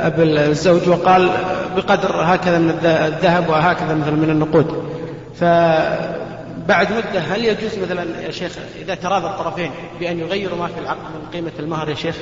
أب 0.00 0.20
الزوج 0.20 0.88
وقال 0.88 1.30
بقدر 1.76 2.16
هكذا 2.16 2.58
من 2.58 2.70
الذهب 2.84 3.48
وهكذا 3.48 3.94
مثلا 3.94 4.16
من 4.16 4.30
النقود. 4.30 4.84
فبعد 6.70 6.92
مدة 6.92 7.20
هل 7.20 7.44
يجوز 7.44 7.78
مثلا 7.78 8.20
يا 8.20 8.30
شيخ 8.30 8.58
إذا 8.76 8.94
تراضى 8.94 9.26
الطرفين 9.26 9.72
بأن 10.00 10.18
يغيروا 10.18 10.58
ما 10.58 10.66
في 10.66 10.80
العقد 10.80 11.14
من 11.14 11.30
قيمة 11.32 11.52
المهر 11.58 11.88
يا 11.88 11.94
شيخ؟ 11.94 12.16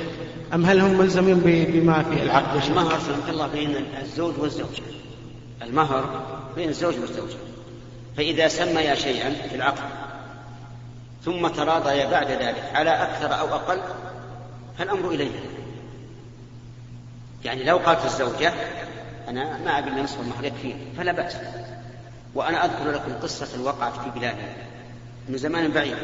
أم 0.55 0.67
هل 0.67 0.81
هم 0.81 0.99
ملزمين 0.99 1.41
بما 1.45 2.03
في 2.03 2.23
العقد 2.23 2.57
يا 2.57 2.61
شيخ؟ 2.61 2.71
المهر 2.71 2.99
سبحان 2.99 3.31
الله 3.31 3.47
بين 3.47 3.85
الزوج 4.03 4.39
والزوجة. 4.39 4.83
المهر 5.63 6.25
بين 6.57 6.69
الزوج 6.69 6.95
والزوجة. 7.01 7.37
فإذا 8.17 8.49
سميا 8.49 8.95
شيئا 8.95 9.31
في 9.31 9.55
العقد 9.55 9.83
ثم 11.25 11.49
تراضيا 11.49 12.11
بعد 12.11 12.31
ذلك 12.31 12.71
على 12.75 12.91
أكثر 12.91 13.41
أو 13.41 13.47
أقل 13.47 13.81
فالأمر 14.79 15.11
إليه. 15.11 15.41
يعني 17.45 17.65
لو 17.65 17.77
قالت 17.77 18.05
الزوجة 18.05 18.53
أنا 19.29 19.59
ما 19.65 19.79
أبي 19.79 19.91
نصف 19.91 20.21
المهر 20.21 20.45
يكفيني 20.45 20.85
فلا 20.97 21.13
بأس. 21.13 21.37
وأنا 22.39 22.65
أذكر 22.65 22.91
لكم 22.91 23.13
قصة 23.23 23.63
وقعت 23.63 23.93
في 23.93 24.11
بلادنا 24.11 24.49
من 25.29 25.39
زمان 25.39 25.71
بعيد. 25.73 25.97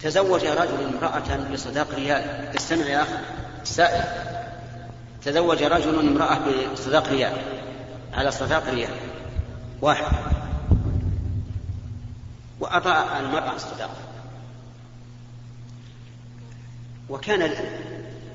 تزوج 0.00 0.44
رجل 0.44 0.84
امرأة 0.84 1.52
بصداق 1.52 1.94
ريال 1.94 2.22
استمع 2.56 2.86
يا 2.86 3.02
أخ 3.02 3.08
السائل 3.62 4.04
تزوج 5.24 5.62
رجل 5.62 5.98
امرأة 5.98 6.40
بصداق 6.72 7.08
ريال 7.08 7.32
على 8.12 8.30
صداق 8.30 8.70
ريال 8.70 8.94
واحد. 9.80 10.16
وأعطى 12.60 13.04
المرأة 13.20 13.54
الصداق. 13.56 13.96
وكان 17.08 17.54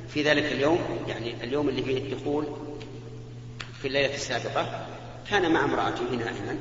في 0.10 0.24
ذلك 0.24 0.46
اليوم 0.46 0.80
يعني 1.08 1.44
اليوم 1.44 1.70
اللي 1.70 1.84
فيه 1.84 1.98
الدخول 1.98 2.46
في 3.82 3.88
الليلة 3.88 4.15
السابقة 4.15 4.94
كان 5.29 5.53
مع 5.53 5.63
امرأته 5.63 6.15
نائما 6.15 6.57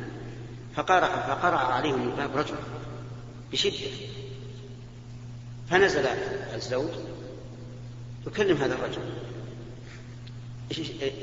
فقرأ, 0.77 1.07
فقرأ 1.07 1.59
عليهم 1.59 2.03
الباب 2.03 2.37
رجل 2.37 2.55
بشدة. 3.53 3.90
فنزل 5.70 6.07
الزوج 6.55 6.90
يكلم 8.27 8.57
هذا 8.57 8.74
الرجل. 8.74 9.03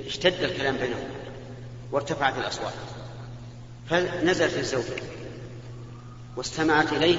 اشتد 0.07 0.43
الكلام 0.43 0.77
بينهم 0.77 1.03
وارتفعت 1.91 2.37
الأصوات. 2.37 2.73
فنزلت 3.89 4.57
الزوجة 4.57 5.03
واستمعت 6.35 6.93
إليه 6.93 7.17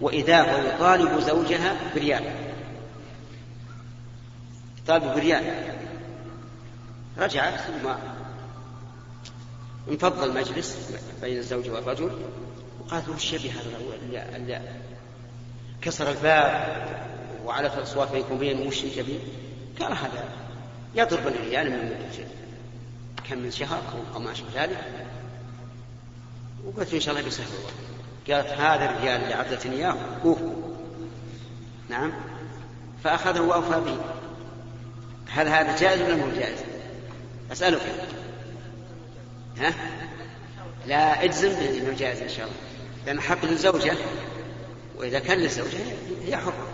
وإذا 0.00 0.40
هو 0.40 0.66
يطالب 0.66 1.20
زوجها 1.20 1.76
بريال 1.94 2.24
طالب 4.86 5.14
بريال 5.14 5.74
رجعت 7.18 7.60
ثم 7.60 7.88
انفض 9.90 10.22
المجلس 10.22 10.76
بين 11.22 11.38
الزوج 11.38 11.70
والرجل 11.70 12.10
وقالت 12.80 13.08
وش 13.08 13.32
يبي 13.32 13.50
هذا 13.50 14.36
اللي 14.36 14.60
كسر 15.82 16.10
الباب 16.10 16.76
وعلت 17.44 17.74
الأصوات 17.78 18.12
بينكم 18.12 18.34
وبين 18.34 18.66
وش 18.66 18.84
يبي؟ 18.84 19.18
قال 19.80 19.92
هذا 19.92 20.24
يضرب 20.94 21.26
الرجال 21.26 21.70
من 21.70 21.94
كم 23.28 23.38
من 23.38 23.50
شهر 23.50 23.82
أو 24.14 24.20
ما 24.20 24.32
أشبه 24.32 24.48
ذلك. 24.54 24.78
وقلت 26.64 26.94
إن 26.94 27.00
شاء 27.00 27.14
الله 27.14 27.24
بيسهل 27.24 27.46
الله 27.46 28.36
قالت 28.36 28.60
هذا 28.60 28.84
الرجال 28.90 29.22
اللي 29.22 29.34
عطتني 29.34 29.76
إياه 29.76 29.96
كوفه 30.22 30.52
نعم. 31.88 32.12
فأخذه 33.04 33.40
وأوفى 33.40 33.80
به. 33.80 33.96
هل 35.28 35.48
هذا 35.48 35.76
جائز 35.76 36.02
ولا 36.02 36.16
مو 36.16 36.30
جائز؟ 36.36 36.58
أسألك. 37.52 37.80
ها؟ 39.58 39.74
لا 40.86 41.24
اجزم 41.24 41.48
بانه 41.48 41.96
جائز 41.98 42.22
إن 42.22 42.28
شاء 42.28 42.46
الله. 42.46 42.56
لأن 43.06 43.20
حق 43.20 43.44
للزوجه 43.44 43.94
وإذا 44.96 45.18
كان 45.18 45.38
للزوجة 45.38 45.78
هي 46.26 46.36
حرة. 46.36 46.68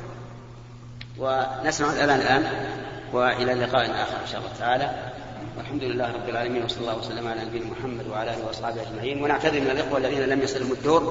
ونسمع 1.18 1.92
الاذان 1.92 2.20
الآن 2.20 2.44
وإلى 3.12 3.54
لقاء 3.54 3.90
آخر 4.02 4.22
إن 4.22 4.26
شاء 4.32 4.40
الله 4.40 4.52
تعالى. 4.58 5.12
والحمد 5.56 5.82
لله 5.82 6.12
رب 6.12 6.28
العالمين 6.28 6.64
وصلى 6.64 6.80
الله 6.80 6.98
وسلم 6.98 7.28
على 7.28 7.44
نبينا 7.44 7.66
محمد 7.66 8.06
وعلى 8.06 8.34
آله 8.34 8.46
وأصحابه 8.46 8.82
أجمعين. 8.82 9.22
ونعتذر 9.22 9.60
من 9.60 9.70
الإخوة 9.70 9.98
الذين 9.98 10.20
لم 10.20 10.42
يصلهم 10.42 10.72
الدور 10.72 11.02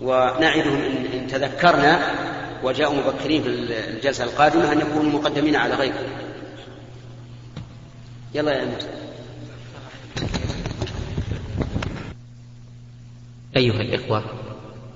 ونعدهم 0.00 0.80
ان 1.12 1.26
تذكرنا 1.26 2.14
وجاءوا 2.62 2.94
مبكرين 2.94 3.42
في 3.42 3.48
الجلسة 3.48 4.24
القادمة 4.24 4.72
أن 4.72 4.80
يكونوا 4.80 5.20
مقدمين 5.20 5.56
على 5.56 5.74
غيرهم 5.74 6.10
يلا 8.34 8.52
يا 8.52 8.64
موسى 8.64 8.88
أيها 13.58 13.80
الإخوة. 13.80 14.22